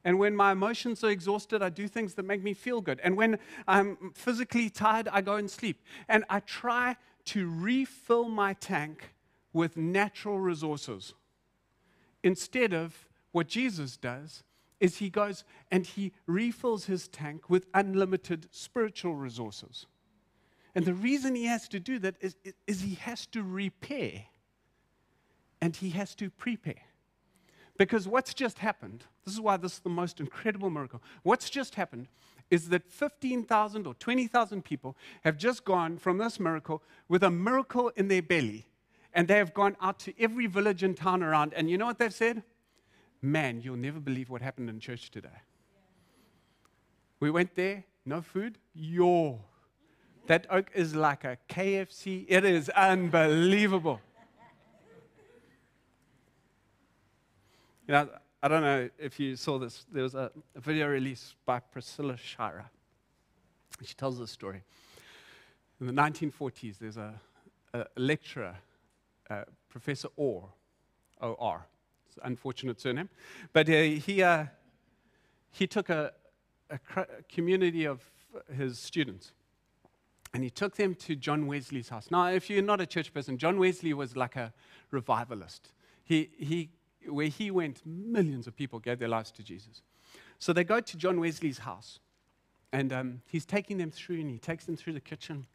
And 0.06 0.20
when 0.20 0.36
my 0.36 0.52
emotions 0.52 1.04
are 1.04 1.10
exhausted, 1.10 1.62
I 1.62 1.70
do 1.70 1.88
things 1.88 2.16
that 2.16 2.24
make 2.24 2.44
me 2.44 2.54
feel 2.54 2.82
good. 2.82 3.00
And 3.04 3.16
when 3.16 3.40
I'm 3.68 4.12
physically 4.16 4.70
tired, 4.70 5.08
I 5.12 5.22
go 5.22 5.36
and 5.36 5.50
sleep. 5.50 5.82
And 6.10 6.26
I 6.30 6.42
try 6.42 6.98
to 7.26 7.50
refill 7.50 8.28
my 8.28 8.54
tank 8.54 9.14
with 9.54 9.78
natural 9.78 10.40
resources 10.40 11.14
instead 12.24 12.74
of 12.74 13.08
what 13.32 13.48
Jesus 13.48 13.98
does 13.98 14.44
is 14.80 14.98
he 14.98 15.10
goes 15.10 15.44
and 15.72 15.86
he 15.86 16.12
refills 16.26 16.86
his 16.86 17.08
tank 17.08 17.50
with 17.50 17.68
unlimited 17.74 18.48
spiritual 18.52 19.16
resources. 19.16 19.86
And 20.76 20.86
the 20.86 20.94
reason 20.94 21.36
he 21.36 21.46
has 21.46 21.68
to 21.70 21.80
do 21.80 22.00
that 22.00 22.16
is, 22.20 22.36
is 22.66 22.82
he 22.82 22.96
has 22.96 23.26
to 23.28 23.44
repair 23.44 24.24
and 25.62 25.76
he 25.76 25.92
has 25.92 26.16
to 26.16 26.30
prepare. 26.30 26.82
Because 27.78 28.08
what's 28.08 28.34
just 28.34 28.60
happened, 28.60 29.06
this 29.26 29.34
is 29.34 29.42
why 29.42 29.58
this 29.58 29.74
is 29.74 29.80
the 29.80 29.90
most 29.90 30.20
incredible 30.20 30.70
miracle. 30.70 31.02
What's 31.24 31.50
just 31.50 31.76
happened 31.76 32.08
is 32.52 32.70
that 32.70 32.92
15,000 32.92 33.88
or 33.88 33.94
20,000 33.96 34.64
people 34.64 34.96
have 35.24 35.38
just 35.38 35.66
gone 35.66 35.98
from 35.98 36.18
this 36.18 36.40
miracle 36.40 36.84
with 37.08 37.24
a 37.24 37.32
miracle 37.32 37.90
in 37.96 38.10
their 38.10 38.22
belly. 38.22 38.68
And 39.14 39.28
they 39.28 39.38
have 39.38 39.54
gone 39.54 39.78
out 39.80 40.00
to 40.00 40.14
every 40.20 40.48
village 40.48 40.84
and 40.84 40.98
town 40.98 41.24
around. 41.24 41.54
And 41.54 41.70
you 41.70 41.78
know 41.78 41.86
what 41.86 42.00
they've 42.00 42.14
said? 42.14 42.44
Man, 43.22 43.62
you'll 43.62 43.78
never 43.78 44.00
believe 44.00 44.30
what 44.30 44.42
happened 44.42 44.70
in 44.70 44.80
church 44.80 45.10
today. 45.10 45.30
We 47.20 47.32
went 47.32 47.56
there, 47.56 47.86
no 48.06 48.22
food. 48.22 48.58
Yo, 48.74 49.40
that 50.28 50.48
oak 50.50 50.72
is 50.74 50.96
like 50.96 51.24
a 51.24 51.38
KFC. 51.50 52.26
It 52.28 52.46
is 52.46 52.70
unbelievable. 52.70 54.00
You 57.88 57.94
know, 57.94 58.10
I 58.42 58.48
don't 58.48 58.62
know 58.62 58.90
if 58.98 59.20
you 59.20 59.36
saw 59.36 59.60
this. 59.60 59.86
There 59.92 60.04
was 60.04 60.16
a, 60.16 60.32
a 60.56 60.60
video 60.60 60.88
released 60.88 61.36
by 61.46 61.60
Priscilla 61.60 62.16
Shirer. 62.16 62.66
She 63.84 63.94
tells 63.94 64.20
this 64.20 64.32
story. 64.32 64.64
In 65.82 65.88
the 65.88 65.94
1940s, 65.94 66.78
there's 66.80 66.98
a, 66.98 67.20
a 67.74 67.86
lecturer, 67.98 68.56
uh, 69.30 69.44
Professor 69.68 70.08
Orr, 70.16 70.48
O-R. 71.22 71.68
It's 72.08 72.16
an 72.18 72.24
unfortunate 72.26 72.80
surname. 72.80 73.10
But 73.52 73.68
uh, 73.68 73.74
he, 73.74 74.24
uh, 74.24 74.46
he 75.52 75.68
took 75.68 75.90
a, 75.90 76.14
a 76.70 77.06
community 77.28 77.86
of 77.86 78.02
his 78.56 78.80
students 78.80 79.34
and 80.34 80.44
he 80.44 80.50
took 80.50 80.76
them 80.76 80.96
to 80.96 81.16
John 81.16 81.48
Wesley's 81.48 81.90
house. 81.90 82.10
Now, 82.10 82.28
if 82.28 82.50
you're 82.50 82.64
not 82.64 82.82
a 82.82 82.86
church 82.86 83.14
person, 83.14 83.38
John 83.38 83.60
Wesley 83.60 83.94
was 83.94 84.16
like 84.16 84.36
a 84.36 84.52
revivalist. 84.92 85.72
He, 86.04 86.30
he 86.38 86.70
where 87.08 87.28
he 87.28 87.52
went, 87.52 87.82
millions 87.86 88.48
of 88.48 88.56
people 88.56 88.80
gave 88.80 89.00
their 89.00 89.10
lives 89.10 89.32
to 89.32 89.44
Jesus. 89.44 89.82
So 90.40 90.54
they 90.54 90.64
go 90.64 90.80
to 90.80 90.98
John 90.98 91.20
Wesley's 91.20 91.60
house, 91.60 92.00
and 92.72 92.92
um, 92.92 93.22
he's 93.28 93.46
taking 93.46 93.78
them 93.78 93.92
through, 93.92 94.22
and 94.22 94.30
he 94.30 94.40
takes 94.40 94.66
them 94.66 94.76
through 94.76 94.94
the 94.94 95.02
kitchen. 95.02 95.46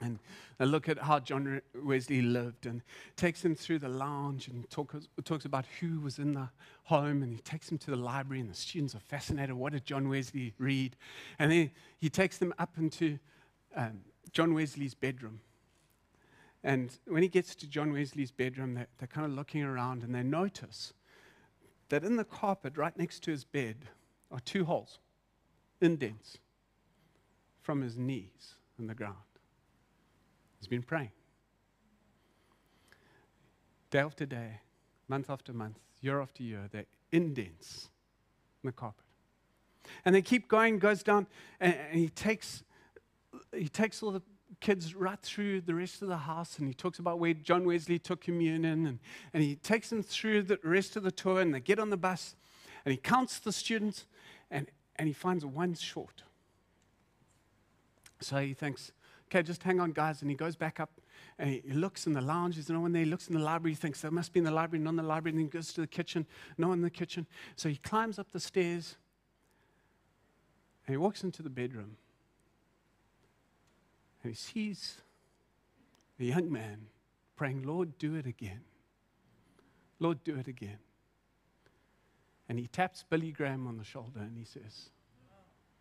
And 0.00 0.20
they 0.58 0.64
look 0.64 0.88
at 0.88 0.98
how 0.98 1.18
John 1.18 1.60
Wesley 1.74 2.22
lived 2.22 2.66
and 2.66 2.82
takes 3.16 3.42
them 3.42 3.56
through 3.56 3.80
the 3.80 3.88
lounge 3.88 4.46
and 4.46 4.68
talk, 4.70 4.94
talks 5.24 5.44
about 5.44 5.64
who 5.80 6.00
was 6.00 6.20
in 6.20 6.34
the 6.34 6.50
home. 6.84 7.24
And 7.24 7.32
he 7.32 7.40
takes 7.40 7.68
them 7.68 7.78
to 7.78 7.90
the 7.90 7.96
library, 7.96 8.40
and 8.40 8.48
the 8.48 8.54
students 8.54 8.94
are 8.94 9.00
fascinated. 9.00 9.56
What 9.56 9.72
did 9.72 9.84
John 9.84 10.08
Wesley 10.08 10.54
read? 10.58 10.94
And 11.40 11.50
then 11.50 11.70
he 11.98 12.08
takes 12.08 12.38
them 12.38 12.54
up 12.60 12.78
into 12.78 13.18
um, 13.74 14.00
John 14.32 14.54
Wesley's 14.54 14.94
bedroom. 14.94 15.40
And 16.64 16.96
when 17.06 17.22
he 17.22 17.28
gets 17.28 17.54
to 17.56 17.66
John 17.66 17.92
Wesley's 17.92 18.30
bedroom, 18.30 18.74
they're, 18.74 18.88
they're 18.98 19.08
kind 19.08 19.26
of 19.26 19.32
looking 19.32 19.62
around 19.62 20.02
and 20.02 20.14
they 20.14 20.22
notice 20.22 20.92
that 21.88 22.04
in 22.04 22.16
the 22.16 22.24
carpet 22.24 22.76
right 22.76 22.96
next 22.98 23.22
to 23.24 23.30
his 23.30 23.44
bed 23.44 23.76
are 24.30 24.40
two 24.40 24.64
holes, 24.64 24.98
indents 25.80 26.38
from 27.62 27.80
his 27.80 27.96
knees 27.96 28.54
in 28.78 28.86
the 28.86 28.94
ground. 28.94 29.16
He's 30.58 30.68
been 30.68 30.82
praying. 30.82 31.12
Day 33.90 34.00
after 34.00 34.26
day, 34.26 34.60
month 35.08 35.30
after 35.30 35.52
month, 35.52 35.78
year 36.00 36.20
after 36.20 36.42
year, 36.42 36.68
they're 36.70 36.84
indents 37.10 37.88
in 38.62 38.68
the 38.68 38.72
carpet. 38.72 39.04
And 40.04 40.14
they 40.14 40.22
keep 40.22 40.48
going, 40.48 40.78
goes 40.78 41.02
down, 41.02 41.26
and, 41.60 41.74
and 41.74 41.98
he 41.98 42.08
takes 42.08 42.62
he 43.58 43.68
takes 43.68 44.02
all 44.02 44.12
the 44.12 44.22
kids 44.60 44.94
right 44.94 45.20
through 45.20 45.60
the 45.60 45.74
rest 45.74 46.02
of 46.02 46.08
the 46.08 46.16
house 46.16 46.58
and 46.58 46.66
he 46.66 46.74
talks 46.74 46.98
about 46.98 47.18
where 47.18 47.34
John 47.34 47.64
Wesley 47.64 47.98
took 47.98 48.20
communion 48.20 48.86
and, 48.86 48.98
and 49.32 49.42
he 49.42 49.56
takes 49.56 49.90
them 49.90 50.02
through 50.02 50.42
the 50.42 50.58
rest 50.62 50.96
of 50.96 51.02
the 51.02 51.10
tour 51.10 51.40
and 51.40 51.54
they 51.54 51.60
get 51.60 51.78
on 51.78 51.90
the 51.90 51.96
bus 51.96 52.34
and 52.84 52.92
he 52.92 52.96
counts 52.96 53.38
the 53.38 53.52
students 53.52 54.06
and, 54.50 54.70
and 54.96 55.06
he 55.06 55.12
finds 55.12 55.44
one 55.44 55.74
short. 55.74 56.22
So 58.20 58.38
he 58.38 58.54
thinks, 58.54 58.92
okay, 59.26 59.42
just 59.42 59.62
hang 59.62 59.78
on, 59.80 59.92
guys. 59.92 60.22
And 60.22 60.30
he 60.30 60.36
goes 60.36 60.56
back 60.56 60.80
up 60.80 60.90
and 61.38 61.50
he 61.50 61.62
looks 61.70 62.06
in 62.06 62.14
the 62.14 62.20
lounge. 62.20 62.56
There's 62.56 62.70
no 62.70 62.80
one 62.80 62.92
there. 62.92 63.04
He 63.04 63.10
looks 63.10 63.28
in 63.28 63.34
the 63.34 63.40
library. 63.40 63.72
He 63.72 63.76
thinks 63.76 64.00
there 64.00 64.10
must 64.10 64.32
be 64.32 64.40
in 64.40 64.44
the 64.44 64.50
library, 64.50 64.82
not 64.82 64.90
in 64.90 64.96
the 64.96 65.02
library. 65.02 65.32
And 65.32 65.38
then 65.38 65.46
he 65.46 65.50
goes 65.50 65.72
to 65.74 65.82
the 65.82 65.86
kitchen, 65.86 66.26
no 66.56 66.68
one 66.68 66.78
in 66.78 66.82
the 66.82 66.90
kitchen. 66.90 67.26
So 67.54 67.68
he 67.68 67.76
climbs 67.76 68.18
up 68.18 68.32
the 68.32 68.40
stairs 68.40 68.96
and 70.86 70.94
he 70.94 70.96
walks 70.96 71.22
into 71.22 71.42
the 71.42 71.50
bedroom. 71.50 71.96
And 74.22 74.32
he 74.32 74.36
sees 74.36 74.98
a 76.18 76.24
young 76.24 76.50
man 76.50 76.86
praying, 77.36 77.62
Lord, 77.62 77.98
do 77.98 78.16
it 78.16 78.26
again. 78.26 78.60
Lord, 80.00 80.22
do 80.24 80.36
it 80.36 80.48
again. 80.48 80.78
And 82.48 82.58
he 82.58 82.66
taps 82.66 83.04
Billy 83.08 83.30
Graham 83.30 83.66
on 83.66 83.76
the 83.76 83.84
shoulder 83.84 84.20
and 84.20 84.36
he 84.36 84.44
says, 84.44 84.90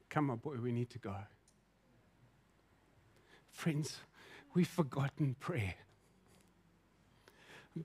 Come 0.09 0.29
on, 0.29 0.37
boy, 0.37 0.55
we 0.61 0.71
need 0.71 0.89
to 0.91 0.99
go. 0.99 1.15
Friends, 3.49 3.97
we've 4.53 4.67
forgotten 4.67 5.35
prayer. 5.39 5.75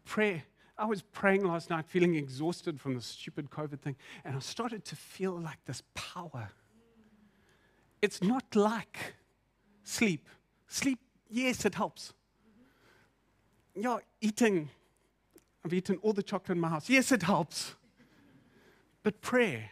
Prayer. 0.04 0.44
I 0.78 0.86
was 0.86 1.02
praying 1.02 1.44
last 1.44 1.70
night, 1.70 1.86
feeling 1.86 2.14
exhausted 2.14 2.80
from 2.80 2.94
the 2.94 3.00
stupid 3.00 3.50
COVID 3.50 3.80
thing, 3.80 3.96
and 4.24 4.36
I 4.36 4.38
started 4.38 4.84
to 4.86 4.96
feel 4.96 5.38
like 5.38 5.58
this 5.66 5.82
power. 5.94 6.50
It's 8.00 8.22
not 8.22 8.56
like 8.56 9.14
sleep. 9.84 10.28
Sleep, 10.72 11.00
yes, 11.28 11.66
it 11.66 11.74
helps. 11.74 12.14
Yeah, 13.74 13.98
eating. 14.22 14.70
I've 15.62 15.74
eaten 15.74 15.98
all 16.00 16.14
the 16.14 16.22
chocolate 16.22 16.56
in 16.56 16.60
my 16.60 16.70
house. 16.70 16.88
Yes, 16.88 17.12
it 17.12 17.22
helps. 17.22 17.74
But 19.02 19.20
prayer, 19.20 19.68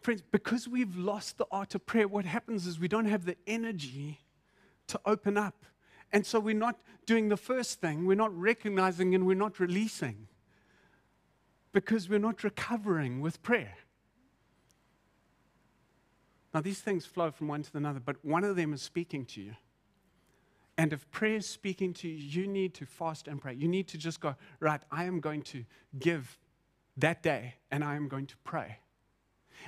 friends, 0.00 0.22
because 0.32 0.66
we've 0.66 0.96
lost 0.96 1.36
the 1.36 1.44
art 1.50 1.74
of 1.74 1.84
prayer, 1.84 2.08
what 2.08 2.24
happens 2.24 2.66
is 2.66 2.80
we 2.80 2.88
don't 2.88 3.04
have 3.04 3.26
the 3.26 3.36
energy 3.46 4.20
to 4.86 4.98
open 5.04 5.36
up. 5.36 5.66
And 6.12 6.24
so 6.24 6.40
we're 6.40 6.54
not 6.54 6.78
doing 7.04 7.28
the 7.28 7.36
first 7.36 7.82
thing, 7.82 8.06
we're 8.06 8.14
not 8.14 8.34
recognizing 8.34 9.14
and 9.14 9.26
we're 9.26 9.34
not 9.34 9.60
releasing 9.60 10.28
because 11.72 12.08
we're 12.08 12.18
not 12.18 12.42
recovering 12.42 13.20
with 13.20 13.42
prayer. 13.42 13.74
Now, 16.54 16.62
these 16.62 16.80
things 16.80 17.04
flow 17.04 17.30
from 17.30 17.48
one 17.48 17.62
to 17.64 17.76
another, 17.76 18.00
but 18.00 18.24
one 18.24 18.44
of 18.44 18.56
them 18.56 18.72
is 18.72 18.80
speaking 18.80 19.26
to 19.26 19.42
you. 19.42 19.56
And 20.80 20.94
if 20.94 21.10
prayer 21.10 21.36
is 21.36 21.46
speaking 21.46 21.92
to 21.92 22.08
you, 22.08 22.14
you 22.14 22.46
need 22.46 22.72
to 22.72 22.86
fast 22.86 23.28
and 23.28 23.38
pray. 23.38 23.52
You 23.52 23.68
need 23.68 23.86
to 23.88 23.98
just 23.98 24.18
go, 24.18 24.34
right, 24.60 24.80
I 24.90 25.04
am 25.04 25.20
going 25.20 25.42
to 25.42 25.66
give 25.98 26.38
that 26.96 27.22
day 27.22 27.56
and 27.70 27.84
I 27.84 27.96
am 27.96 28.08
going 28.08 28.24
to 28.28 28.36
pray. 28.44 28.78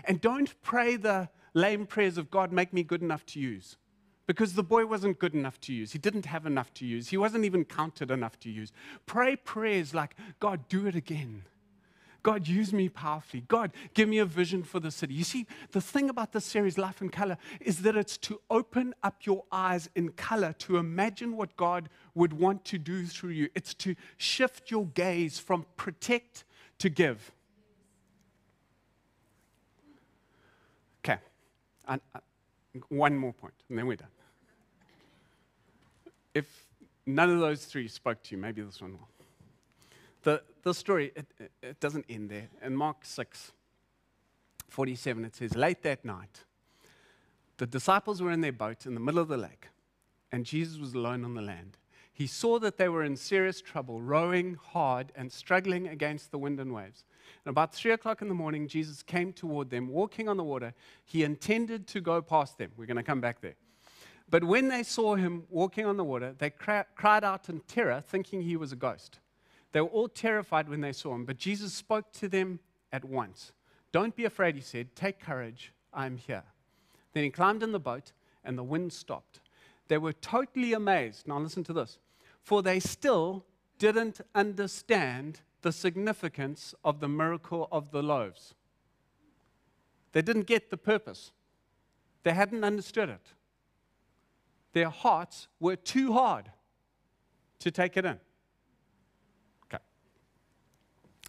And 0.04 0.22
don't 0.22 0.54
pray 0.62 0.96
the 0.96 1.28
lame 1.52 1.84
prayers 1.84 2.16
of 2.16 2.30
God, 2.30 2.50
make 2.50 2.72
me 2.72 2.82
good 2.82 3.02
enough 3.02 3.26
to 3.26 3.40
use. 3.40 3.76
Because 4.26 4.54
the 4.54 4.62
boy 4.62 4.86
wasn't 4.86 5.18
good 5.18 5.34
enough 5.34 5.60
to 5.60 5.74
use. 5.74 5.92
He 5.92 5.98
didn't 5.98 6.24
have 6.24 6.46
enough 6.46 6.72
to 6.74 6.86
use. 6.86 7.10
He 7.10 7.18
wasn't 7.18 7.44
even 7.44 7.66
counted 7.66 8.10
enough 8.10 8.40
to 8.40 8.50
use. 8.50 8.72
Pray 9.04 9.36
prayers 9.36 9.92
like, 9.92 10.16
God, 10.40 10.66
do 10.70 10.86
it 10.86 10.96
again. 10.96 11.42
God, 12.22 12.46
use 12.46 12.72
me 12.72 12.88
powerfully. 12.88 13.44
God, 13.48 13.72
give 13.94 14.08
me 14.08 14.18
a 14.18 14.24
vision 14.24 14.62
for 14.62 14.78
the 14.78 14.90
city. 14.90 15.14
You 15.14 15.24
see, 15.24 15.46
the 15.72 15.80
thing 15.80 16.08
about 16.08 16.32
this 16.32 16.44
series, 16.44 16.78
Life 16.78 17.02
in 17.02 17.08
Color, 17.08 17.36
is 17.60 17.82
that 17.82 17.96
it's 17.96 18.16
to 18.18 18.40
open 18.48 18.94
up 19.02 19.26
your 19.26 19.44
eyes 19.50 19.88
in 19.94 20.10
color 20.10 20.52
to 20.60 20.76
imagine 20.76 21.36
what 21.36 21.56
God 21.56 21.88
would 22.14 22.32
want 22.32 22.64
to 22.66 22.78
do 22.78 23.06
through 23.06 23.30
you. 23.30 23.48
It's 23.54 23.74
to 23.74 23.96
shift 24.16 24.70
your 24.70 24.86
gaze 24.86 25.38
from 25.38 25.66
protect 25.76 26.44
to 26.78 26.88
give. 26.88 27.32
Okay, 31.04 31.18
and, 31.88 32.00
uh, 32.14 32.20
one 32.88 33.16
more 33.16 33.32
point, 33.32 33.54
and 33.68 33.76
then 33.76 33.86
we're 33.86 33.96
done. 33.96 34.08
If 36.34 36.46
none 37.04 37.30
of 37.30 37.40
those 37.40 37.64
three 37.64 37.88
spoke 37.88 38.22
to 38.22 38.36
you, 38.36 38.40
maybe 38.40 38.62
this 38.62 38.80
one 38.80 38.92
will. 38.92 39.08
The, 40.62 40.72
story, 40.72 41.12
it, 41.16 41.50
it 41.62 41.80
doesn't 41.80 42.06
end 42.08 42.30
there. 42.30 42.48
In 42.62 42.76
Mark 42.76 43.04
6, 43.04 43.52
47, 44.68 45.24
it 45.24 45.34
says, 45.34 45.56
Late 45.56 45.82
that 45.82 46.04
night, 46.04 46.44
The 47.58 47.66
disciples 47.66 48.22
were 48.22 48.30
in 48.30 48.40
their 48.40 48.52
boat 48.52 48.86
in 48.86 48.94
the 48.94 49.00
middle 49.00 49.20
of 49.20 49.28
the 49.28 49.36
lake, 49.36 49.68
and 50.30 50.44
Jesus 50.44 50.78
was 50.78 50.94
alone 50.94 51.24
on 51.24 51.34
the 51.34 51.42
land. 51.42 51.78
He 52.12 52.26
saw 52.26 52.58
that 52.58 52.76
they 52.76 52.88
were 52.88 53.02
in 53.02 53.16
serious 53.16 53.60
trouble, 53.60 54.00
rowing 54.00 54.54
hard 54.54 55.12
and 55.16 55.32
struggling 55.32 55.88
against 55.88 56.30
the 56.30 56.38
wind 56.38 56.60
and 56.60 56.72
waves. 56.72 57.04
And 57.44 57.50
about 57.50 57.74
three 57.74 57.92
o'clock 57.92 58.22
in 58.22 58.28
the 58.28 58.34
morning, 58.34 58.68
Jesus 58.68 59.02
came 59.02 59.32
toward 59.32 59.70
them, 59.70 59.88
walking 59.88 60.28
on 60.28 60.36
the 60.36 60.44
water. 60.44 60.74
He 61.04 61.24
intended 61.24 61.86
to 61.88 62.00
go 62.00 62.20
past 62.22 62.58
them. 62.58 62.70
We're 62.76 62.86
going 62.86 62.96
to 62.96 63.02
come 63.02 63.20
back 63.20 63.40
there. 63.40 63.56
But 64.28 64.44
when 64.44 64.68
they 64.68 64.82
saw 64.82 65.16
him 65.16 65.44
walking 65.50 65.86
on 65.86 65.96
the 65.96 66.04
water, 66.04 66.34
they 66.36 66.50
cried 66.50 67.24
out 67.24 67.48
in 67.48 67.60
terror, 67.60 68.02
thinking 68.06 68.42
he 68.42 68.56
was 68.56 68.72
a 68.72 68.76
ghost. 68.76 69.18
They 69.72 69.80
were 69.80 69.88
all 69.88 70.08
terrified 70.08 70.68
when 70.68 70.80
they 70.80 70.92
saw 70.92 71.14
him, 71.14 71.24
but 71.24 71.38
Jesus 71.38 71.72
spoke 71.72 72.12
to 72.14 72.28
them 72.28 72.60
at 72.92 73.04
once. 73.04 73.52
Don't 73.90 74.14
be 74.14 74.24
afraid, 74.24 74.54
he 74.54 74.60
said. 74.60 74.94
Take 74.94 75.20
courage. 75.20 75.72
I'm 75.92 76.16
here. 76.16 76.44
Then 77.12 77.24
he 77.24 77.30
climbed 77.30 77.62
in 77.62 77.72
the 77.72 77.80
boat, 77.80 78.12
and 78.44 78.56
the 78.56 78.62
wind 78.62 78.92
stopped. 78.92 79.40
They 79.88 79.98
were 79.98 80.12
totally 80.12 80.72
amazed. 80.72 81.26
Now, 81.26 81.38
listen 81.38 81.64
to 81.64 81.72
this. 81.72 81.98
For 82.42 82.62
they 82.62 82.80
still 82.80 83.44
didn't 83.78 84.20
understand 84.34 85.40
the 85.62 85.72
significance 85.72 86.74
of 86.84 87.00
the 87.00 87.08
miracle 87.08 87.68
of 87.72 87.90
the 87.90 88.02
loaves. 88.02 88.54
They 90.12 90.22
didn't 90.22 90.46
get 90.46 90.70
the 90.70 90.76
purpose, 90.76 91.32
they 92.22 92.32
hadn't 92.32 92.64
understood 92.64 93.08
it. 93.08 93.32
Their 94.72 94.88
hearts 94.88 95.48
were 95.60 95.76
too 95.76 96.12
hard 96.12 96.50
to 97.58 97.70
take 97.70 97.96
it 97.96 98.04
in. 98.04 98.18
Okay. 99.66 99.82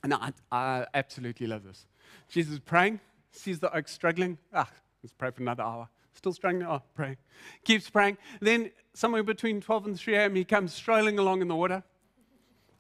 Now, 0.06 0.20
I, 0.22 0.32
I 0.52 0.86
absolutely 0.94 1.48
love 1.48 1.64
this. 1.64 1.86
Jesus 2.30 2.54
is 2.54 2.60
praying, 2.60 3.00
sees 3.32 3.60
the 3.60 3.74
oak 3.76 3.88
struggling. 3.88 4.38
Ah, 4.54 4.70
let's 5.02 5.14
pray 5.14 5.32
for 5.32 5.42
another 5.42 5.64
hour. 5.64 5.88
Still 6.14 6.34
struggling? 6.34 6.64
Oh, 6.64 6.82
pray. 6.94 7.18
Keeps 7.64 7.90
praying. 7.90 8.18
Then, 8.42 8.72
somewhere 8.94 9.24
between 9.24 9.62
12 9.62 9.86
and 9.88 10.00
3 10.00 10.16
a.m., 10.16 10.36
he 10.36 10.44
comes 10.44 10.74
strolling 10.74 11.20
along 11.20 11.42
in 11.42 11.48
the 11.48 11.56
water. 11.56 11.84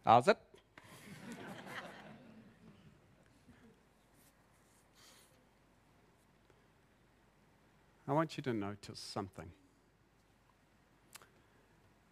How's 0.05 0.27
it? 0.27 0.37
I 8.05 8.11
want 8.11 8.35
you 8.35 8.43
to 8.43 8.53
notice 8.53 8.99
something. 8.99 9.49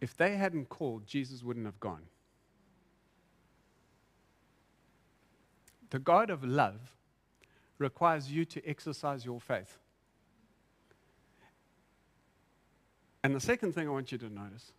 If 0.00 0.16
they 0.16 0.36
hadn't 0.36 0.68
called, 0.68 1.06
Jesus 1.06 1.42
wouldn't 1.42 1.66
have 1.66 1.78
gone. 1.78 2.02
The 5.92 5.98
God 5.98 6.30
of 6.30 6.42
love 6.42 6.96
requires 7.76 8.32
you 8.32 8.46
to 8.46 8.66
exercise 8.66 9.26
your 9.26 9.38
faith. 9.38 9.76
And 13.22 13.34
the 13.34 13.40
second 13.40 13.74
thing 13.74 13.88
I 13.88 13.90
want 13.90 14.10
you 14.10 14.16
to 14.16 14.30
notice 14.30 14.72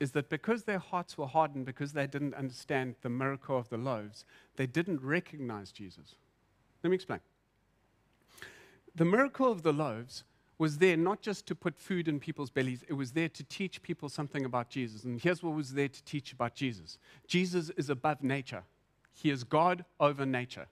is 0.00 0.10
that 0.10 0.28
because 0.28 0.64
their 0.64 0.80
hearts 0.80 1.16
were 1.16 1.28
hardened, 1.28 1.66
because 1.66 1.92
they 1.92 2.08
didn't 2.08 2.34
understand 2.34 2.96
the 3.02 3.08
miracle 3.08 3.56
of 3.56 3.68
the 3.68 3.76
loaves, 3.76 4.24
they 4.56 4.66
didn't 4.66 5.00
recognize 5.02 5.70
Jesus. 5.70 6.16
Let 6.82 6.90
me 6.90 6.96
explain. 6.96 7.20
The 8.96 9.04
miracle 9.04 9.52
of 9.52 9.62
the 9.62 9.72
loaves 9.72 10.24
was 10.58 10.78
there 10.78 10.96
not 10.96 11.22
just 11.22 11.46
to 11.46 11.54
put 11.54 11.78
food 11.78 12.08
in 12.08 12.18
people's 12.18 12.50
bellies, 12.50 12.82
it 12.88 12.94
was 12.94 13.12
there 13.12 13.28
to 13.28 13.44
teach 13.44 13.80
people 13.82 14.08
something 14.08 14.44
about 14.44 14.68
Jesus. 14.68 15.04
And 15.04 15.20
here's 15.20 15.44
what 15.44 15.54
was 15.54 15.74
there 15.74 15.86
to 15.86 16.02
teach 16.02 16.32
about 16.32 16.56
Jesus 16.56 16.98
Jesus 17.28 17.70
is 17.76 17.88
above 17.88 18.24
nature, 18.24 18.64
He 19.12 19.30
is 19.30 19.44
God 19.44 19.84
over 20.00 20.26
nature. 20.26 20.66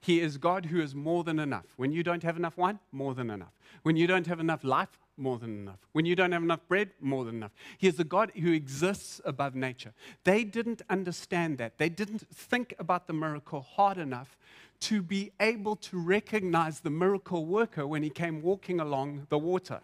He 0.00 0.20
is 0.20 0.38
God 0.38 0.66
who 0.66 0.80
is 0.80 0.94
more 0.94 1.24
than 1.24 1.38
enough. 1.38 1.66
When 1.76 1.92
you 1.92 2.02
don't 2.02 2.22
have 2.22 2.36
enough 2.36 2.56
wine, 2.56 2.78
more 2.90 3.14
than 3.14 3.30
enough. 3.30 3.52
When 3.82 3.96
you 3.96 4.06
don't 4.06 4.26
have 4.26 4.40
enough 4.40 4.64
life, 4.64 4.98
more 5.16 5.38
than 5.38 5.50
enough. 5.50 5.78
When 5.92 6.06
you 6.06 6.16
don't 6.16 6.32
have 6.32 6.42
enough 6.42 6.66
bread, 6.66 6.90
more 7.00 7.24
than 7.24 7.36
enough. 7.36 7.52
He 7.76 7.86
is 7.86 7.96
the 7.96 8.04
God 8.04 8.32
who 8.34 8.52
exists 8.52 9.20
above 9.24 9.54
nature. 9.54 9.92
They 10.24 10.42
didn't 10.44 10.80
understand 10.88 11.58
that. 11.58 11.76
They 11.76 11.90
didn't 11.90 12.26
think 12.34 12.74
about 12.78 13.06
the 13.06 13.12
miracle 13.12 13.60
hard 13.60 13.98
enough 13.98 14.38
to 14.80 15.02
be 15.02 15.30
able 15.38 15.76
to 15.76 15.98
recognize 15.98 16.80
the 16.80 16.90
miracle 16.90 17.44
worker 17.44 17.86
when 17.86 18.02
he 18.02 18.08
came 18.08 18.40
walking 18.40 18.80
along 18.80 19.26
the 19.28 19.38
water. 19.38 19.80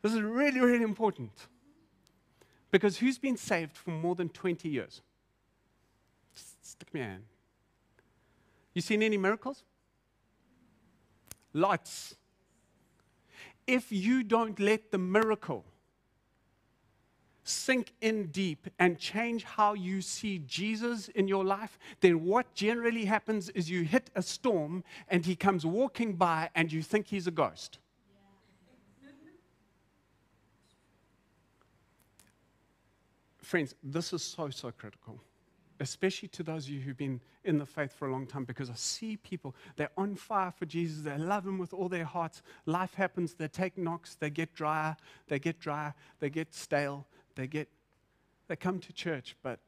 This 0.00 0.14
is 0.14 0.22
really, 0.22 0.60
really 0.60 0.84
important. 0.84 1.32
Because 2.70 2.98
who's 2.98 3.18
been 3.18 3.36
saved 3.36 3.76
for 3.76 3.90
more 3.90 4.14
than 4.14 4.30
20 4.30 4.68
years? 4.68 5.02
Stick 6.64 6.94
me. 6.94 7.04
You 8.72 8.80
seen 8.80 9.02
any 9.02 9.18
miracles? 9.18 9.62
Lots. 11.52 12.16
If 13.66 13.92
you 13.92 14.22
don't 14.22 14.58
let 14.58 14.90
the 14.90 14.98
miracle 14.98 15.64
sink 17.44 17.92
in 18.00 18.28
deep 18.28 18.66
and 18.78 18.98
change 18.98 19.44
how 19.44 19.74
you 19.74 20.00
see 20.00 20.38
Jesus 20.38 21.08
in 21.08 21.28
your 21.28 21.44
life, 21.44 21.78
then 22.00 22.24
what 22.24 22.54
generally 22.54 23.04
happens 23.04 23.50
is 23.50 23.68
you 23.70 23.82
hit 23.82 24.08
a 24.14 24.22
storm 24.22 24.82
and 25.08 25.26
he 25.26 25.36
comes 25.36 25.66
walking 25.66 26.14
by 26.14 26.48
and 26.54 26.72
you 26.72 26.82
think 26.82 27.08
he's 27.08 27.26
a 27.26 27.30
ghost. 27.30 27.78
Friends, 33.42 33.74
this 33.82 34.14
is 34.14 34.22
so, 34.22 34.48
so 34.48 34.70
critical 34.70 35.20
especially 35.80 36.28
to 36.28 36.42
those 36.42 36.64
of 36.64 36.70
you 36.70 36.80
who've 36.80 36.96
been 36.96 37.20
in 37.44 37.58
the 37.58 37.66
faith 37.66 37.92
for 37.92 38.08
a 38.08 38.12
long 38.12 38.26
time, 38.26 38.44
because 38.44 38.70
I 38.70 38.74
see 38.74 39.16
people, 39.16 39.54
they're 39.76 39.90
on 39.96 40.14
fire 40.14 40.50
for 40.50 40.66
Jesus, 40.66 41.02
they 41.02 41.18
love 41.18 41.46
Him 41.46 41.58
with 41.58 41.72
all 41.72 41.88
their 41.88 42.04
hearts. 42.04 42.42
Life 42.66 42.94
happens, 42.94 43.34
they 43.34 43.48
take 43.48 43.76
knocks, 43.76 44.14
they 44.14 44.30
get 44.30 44.54
drier, 44.54 44.96
they 45.28 45.38
get 45.38 45.60
drier, 45.60 45.94
they 46.20 46.30
get 46.30 46.54
stale, 46.54 47.06
they 47.34 47.46
get, 47.46 47.68
they 48.48 48.56
come 48.56 48.78
to 48.80 48.92
church, 48.92 49.36
but. 49.42 49.58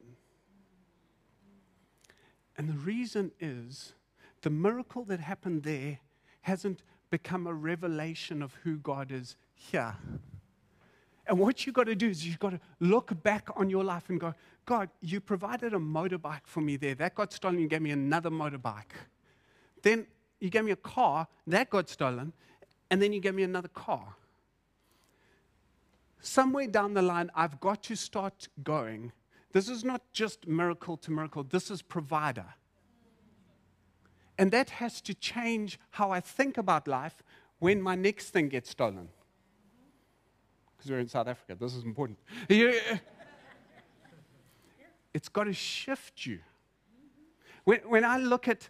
And 2.57 2.67
the 2.67 2.73
reason 2.73 3.31
is 3.39 3.93
the 4.41 4.49
miracle 4.49 5.03
that 5.05 5.19
happened 5.19 5.63
there 5.63 5.99
hasn't 6.41 6.81
become 7.09 7.45
a 7.45 7.53
revelation 7.53 8.41
of 8.41 8.55
who 8.63 8.77
God 8.77 9.11
is 9.11 9.35
here. 9.53 9.95
And 11.27 11.37
what 11.37 11.65
you've 11.65 11.75
got 11.75 11.87
to 11.87 11.95
do 11.95 12.07
is 12.09 12.25
you've 12.25 12.39
got 12.39 12.51
to 12.51 12.59
look 12.79 13.21
back 13.21 13.49
on 13.55 13.69
your 13.69 13.83
life 13.83 14.09
and 14.09 14.19
go, 14.19 14.33
God, 14.65 14.89
you 15.01 15.19
provided 15.19 15.73
a 15.73 15.77
motorbike 15.77 16.45
for 16.45 16.61
me 16.61 16.77
there. 16.77 16.95
That 16.95 17.15
got 17.15 17.33
stolen. 17.33 17.59
You 17.59 17.67
gave 17.67 17.81
me 17.81 17.91
another 17.91 18.29
motorbike. 18.29 18.95
Then 19.81 20.07
you 20.39 20.49
gave 20.49 20.63
me 20.63 20.71
a 20.71 20.77
car. 20.77 21.27
That 21.45 21.69
got 21.69 21.89
stolen. 21.89 22.31
And 22.89 23.01
then 23.01 23.11
you 23.11 23.19
gave 23.19 23.35
me 23.35 23.43
another 23.43 23.67
car. 23.67 24.15
Somewhere 26.21 26.67
down 26.67 26.93
the 26.93 27.01
line, 27.01 27.29
I've 27.35 27.59
got 27.59 27.83
to 27.83 27.95
start 27.95 28.47
going. 28.63 29.11
This 29.51 29.67
is 29.67 29.83
not 29.83 30.01
just 30.13 30.47
miracle 30.47 30.97
to 30.97 31.11
miracle, 31.11 31.43
this 31.43 31.69
is 31.69 31.81
provider. 31.81 32.45
And 34.37 34.51
that 34.51 34.69
has 34.69 35.01
to 35.01 35.13
change 35.13 35.79
how 35.91 36.11
I 36.11 36.19
think 36.19 36.57
about 36.57 36.87
life 36.87 37.23
when 37.59 37.81
my 37.81 37.95
next 37.95 38.29
thing 38.29 38.49
gets 38.49 38.69
stolen 38.69 39.09
because 40.77 40.91
we're 40.91 40.99
in 40.99 41.07
South 41.07 41.27
Africa. 41.27 41.57
This 41.59 41.73
is 41.75 41.83
important. 41.83 42.19
It's 45.13 45.29
got 45.29 45.45
to 45.45 45.53
shift 45.53 46.25
you. 46.25 46.39
When, 47.63 47.79
when 47.79 48.05
I 48.05 48.17
look 48.17 48.47
at 48.47 48.69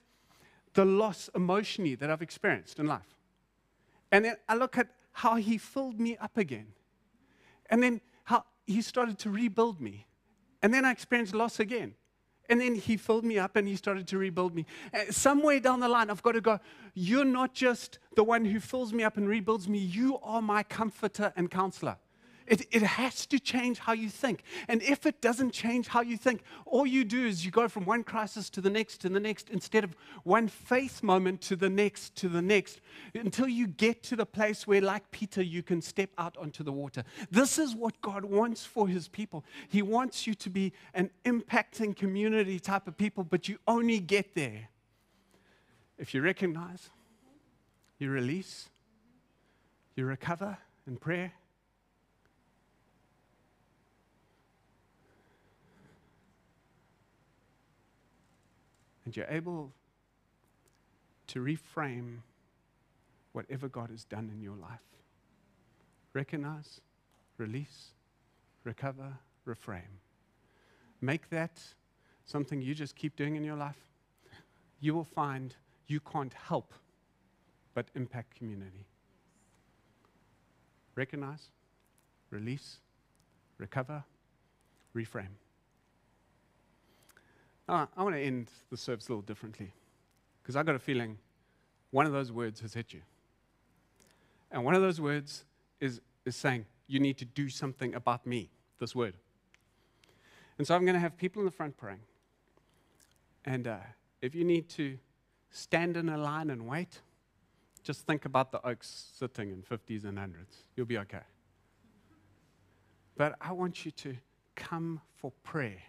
the 0.74 0.86
loss 0.86 1.30
emotionally 1.36 1.96
that 1.96 2.10
I've 2.10 2.22
experienced 2.22 2.80
in 2.80 2.88
life, 2.88 3.15
and 4.12 4.24
then 4.24 4.36
I 4.48 4.56
look 4.56 4.78
at 4.78 4.88
how 5.12 5.36
he 5.36 5.58
filled 5.58 6.00
me 6.00 6.15
up 6.17 6.38
again, 6.38 6.67
and 7.70 7.84
then 7.84 8.00
how 8.24 8.46
he 8.65 8.82
started 8.82 9.20
to 9.20 9.30
rebuild 9.30 9.82
me, 9.82 10.08
and 10.62 10.74
then 10.74 10.86
I 10.86 10.91
experienced 10.91 11.36
loss 11.36 11.60
again. 11.60 11.96
And 12.50 12.62
then 12.62 12.76
he 12.76 12.98
filled 12.98 13.26
me 13.26 13.38
up 13.38 13.56
and 13.56 13.68
he 13.68 13.76
started 13.76 14.08
to 14.08 14.18
rebuild 14.18 14.56
me. 14.56 14.66
Uh, 14.94 15.12
somewhere 15.12 15.60
down 15.60 15.80
the 15.80 15.90
line, 15.90 16.10
I've 16.10 16.24
got 16.24 16.34
to 16.34 16.42
go, 16.42 16.60
You're 16.94 17.26
not 17.26 17.54
just 17.54 18.00
the 18.16 18.24
one 18.24 18.46
who 18.46 18.60
fills 18.60 18.94
me 18.94 19.04
up 19.04 19.18
and 19.18 19.28
rebuilds 19.28 19.68
me, 19.68 19.80
you 19.80 20.20
are 20.24 20.42
my 20.42 20.64
comforter 20.64 21.34
and 21.36 21.52
counselor. 21.52 21.98
It, 22.48 22.66
it 22.72 22.82
has 22.82 23.26
to 23.28 23.40
change 23.40 23.80
how 23.80 23.94
you 23.94 24.10
think. 24.10 24.44
And 24.68 24.82
if 24.82 25.06
it 25.06 25.22
doesn't 25.22 25.52
change 25.52 25.88
how 25.88 26.02
you 26.02 26.18
think, 26.18 26.43
all 26.66 26.88
you 26.88 27.04
do 27.04 27.26
is 27.26 27.45
you 27.45 27.52
go 27.52 27.68
from 27.68 27.86
one 27.86 28.04
crisis 28.04 28.50
to 28.52 28.62
the 28.62 28.70
next 28.70 29.00
to 29.02 29.10
the 29.10 29.20
next 29.20 29.50
instead 29.50 29.84
of 29.84 29.95
one 30.24 30.48
faith 30.48 31.04
moment 31.04 31.41
to 31.41 31.56
the 31.56 31.70
next 31.70 32.16
to 32.16 32.30
the 32.30 32.41
next 32.41 32.80
until 33.14 33.48
you 33.48 33.68
get 33.68 34.02
to 34.04 34.16
the 34.16 34.26
place 34.26 34.66
where, 34.66 34.82
like 34.82 35.12
Peter, 35.12 35.41
you 35.41 35.62
can 35.62 35.82
step 35.82 36.10
out 36.18 36.38
onto 36.38 36.64
the 36.64 36.72
water. 36.72 37.04
This 37.30 37.60
is 37.60 37.76
what 37.76 38.00
God 38.02 38.24
wants 38.24 38.66
for 38.66 38.88
his 38.88 39.08
people. 39.08 39.43
He 39.68 39.82
wants 39.82 40.26
you 40.26 40.34
to 40.36 40.50
be 40.50 40.72
an 40.93 41.10
impacting 41.26 41.95
community 41.95 42.60
type 42.60 42.88
of 42.88 42.98
people, 42.98 43.24
but 43.24 43.50
you 43.50 43.58
only 43.68 44.00
get 44.00 44.36
there 44.36 44.70
if 45.98 46.14
you 46.14 46.22
recognize, 46.22 46.89
you 47.98 48.12
release, 48.12 48.70
you 49.95 50.06
recover 50.06 50.58
in 50.86 50.98
prayer 50.98 51.34
and 59.08 59.16
you're 59.16 59.26
able 59.30 59.72
to 61.28 61.39
reframe 61.39 62.18
whatever 63.32 63.70
God 63.70 63.89
has 63.89 64.03
done 64.03 64.30
in 64.36 64.41
your 64.41 64.58
life. 64.58 64.84
Recognize, 66.12 66.82
release, 67.38 67.91
recover, 68.66 69.14
reframe. 69.47 70.01
Make 70.99 71.30
that 71.30 71.58
something 72.26 72.62
you 72.62 72.76
just 72.76 72.97
keep 72.97 73.16
doing 73.16 73.38
in 73.38 73.45
your 73.45 73.55
life. 73.55 73.78
You 74.82 74.93
will 74.93 75.05
find 75.05 75.55
you 75.88 76.01
can't 76.01 76.34
help 76.34 76.74
but 77.74 77.86
impact 77.95 78.36
community. 78.36 78.88
Recognize, 80.95 81.47
release, 82.30 82.80
recover, 83.58 84.03
reframe. 84.93 85.38
Uh, 87.68 87.86
I 87.97 88.03
want 88.03 88.15
to 88.15 88.22
end 88.22 88.49
the 88.70 88.78
service 88.78 89.07
a 89.07 89.11
little 89.11 89.22
differently 89.22 89.74
because 90.41 90.55
I 90.55 90.63
got 90.63 90.76
a 90.76 90.80
feeling 90.80 91.18
one 91.91 92.05
of 92.05 92.13
those 92.13 92.32
words 92.32 92.61
has 92.61 92.74
hit 92.74 92.93
you. 92.93 93.01
And 94.51 94.63
one 94.63 94.74
of 94.74 94.82
those 94.82 95.01
words 95.01 95.43
is, 95.82 95.99
is 96.26 96.36
saying, 96.36 96.65
You 96.88 96.99
need 96.99 97.18
to 97.18 97.26
do 97.26 97.49
something 97.49 97.93
about 97.93 98.26
me, 98.26 98.49
this 98.80 98.95
word. 98.95 99.15
And 100.57 100.65
so 100.65 100.76
I'm 100.76 100.86
going 100.86 100.93
to 100.93 100.99
have 100.99 101.18
people 101.18 101.41
in 101.41 101.45
the 101.45 101.51
front 101.51 101.76
praying. 101.78 101.99
And 103.43 103.68
uh, 103.68 103.78
if 104.22 104.34
you 104.34 104.45
need 104.45 104.70
to 104.70 104.97
stand 105.51 105.97
in 105.97 106.09
a 106.09 106.18
line 106.18 106.49
and 106.49 106.68
wait, 106.68 107.01
just 107.84 108.05
think 108.05 108.26
about 108.26 108.51
the 108.51 108.65
oaks 108.65 109.11
sitting 109.13 109.51
in 109.51 109.61
50s 109.61 110.03
and 110.03 110.18
100s. 110.18 110.63
You'll 110.76 110.86
be 110.86 110.97
okay. 110.99 111.22
But 113.18 113.36
I 113.41 113.51
want 113.51 113.86
you 113.86 113.91
to 113.91 114.15
come 114.55 115.01
for 115.18 115.32
prayer 115.43 115.82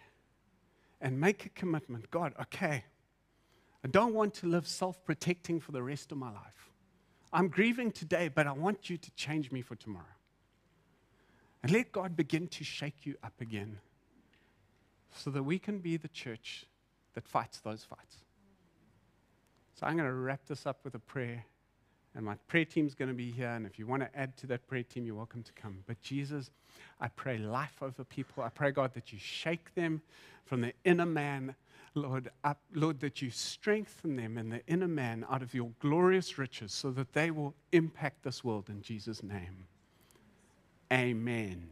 and 1.01 1.19
make 1.19 1.45
a 1.45 1.49
commitment. 1.49 2.11
God, 2.11 2.33
okay, 2.41 2.83
I 3.83 3.87
don't 3.87 4.13
want 4.13 4.33
to 4.35 4.47
live 4.47 4.67
self 4.67 5.03
protecting 5.05 5.59
for 5.59 5.71
the 5.71 5.83
rest 5.83 6.11
of 6.11 6.17
my 6.17 6.31
life. 6.31 6.71
I'm 7.31 7.47
grieving 7.47 7.91
today, 7.91 8.27
but 8.27 8.47
I 8.47 8.51
want 8.51 8.89
you 8.89 8.97
to 8.97 9.11
change 9.11 9.51
me 9.51 9.61
for 9.61 9.75
tomorrow. 9.75 10.05
And 11.61 11.71
let 11.71 11.91
God 11.91 12.15
begin 12.15 12.47
to 12.47 12.63
shake 12.63 13.05
you 13.05 13.15
up 13.23 13.39
again 13.39 13.79
so 15.13 15.29
that 15.31 15.43
we 15.43 15.59
can 15.59 15.79
be 15.79 15.97
the 15.97 16.07
church 16.07 16.65
that 17.13 17.27
fights 17.27 17.59
those 17.59 17.83
fights. 17.83 18.17
So 19.75 19.85
I'm 19.85 19.97
going 19.97 20.07
to 20.07 20.13
wrap 20.13 20.41
this 20.47 20.65
up 20.65 20.79
with 20.83 20.95
a 20.95 20.99
prayer. 20.99 21.45
And 22.15 22.25
my 22.25 22.35
prayer 22.47 22.65
team's 22.65 22.95
going 22.95 23.09
to 23.09 23.15
be 23.15 23.31
here. 23.31 23.49
And 23.49 23.65
if 23.65 23.77
you 23.77 23.85
want 23.85 24.01
to 24.01 24.19
add 24.19 24.35
to 24.37 24.47
that 24.47 24.67
prayer 24.67 24.83
team, 24.83 25.05
you're 25.05 25.15
welcome 25.15 25.43
to 25.43 25.53
come. 25.53 25.83
But 25.87 26.01
Jesus, 26.01 26.49
I 26.99 27.07
pray 27.09 27.37
life 27.37 27.81
over 27.81 28.03
people. 28.03 28.43
I 28.43 28.49
pray, 28.49 28.71
God, 28.71 28.93
that 28.95 29.13
you 29.13 29.19
shake 29.19 29.73
them 29.75 30.01
from 30.45 30.61
the 30.61 30.73
inner 30.83 31.05
man, 31.05 31.55
Lord, 31.93 32.31
up, 32.43 32.59
Lord, 32.73 32.99
that 33.01 33.21
you 33.21 33.29
strengthen 33.29 34.15
them 34.15 34.37
in 34.37 34.49
the 34.49 34.65
inner 34.67 34.87
man 34.87 35.25
out 35.29 35.41
of 35.41 35.53
your 35.53 35.71
glorious 35.79 36.37
riches 36.37 36.73
so 36.73 36.91
that 36.91 37.13
they 37.13 37.29
will 37.29 37.53
impact 37.71 38.23
this 38.23 38.43
world 38.43 38.69
in 38.69 38.81
Jesus' 38.81 39.21
name. 39.21 39.67
Amen. 40.91 41.15
Amen. 41.27 41.69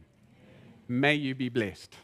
May 0.88 1.14
you 1.14 1.34
be 1.34 1.48
blessed. 1.48 1.96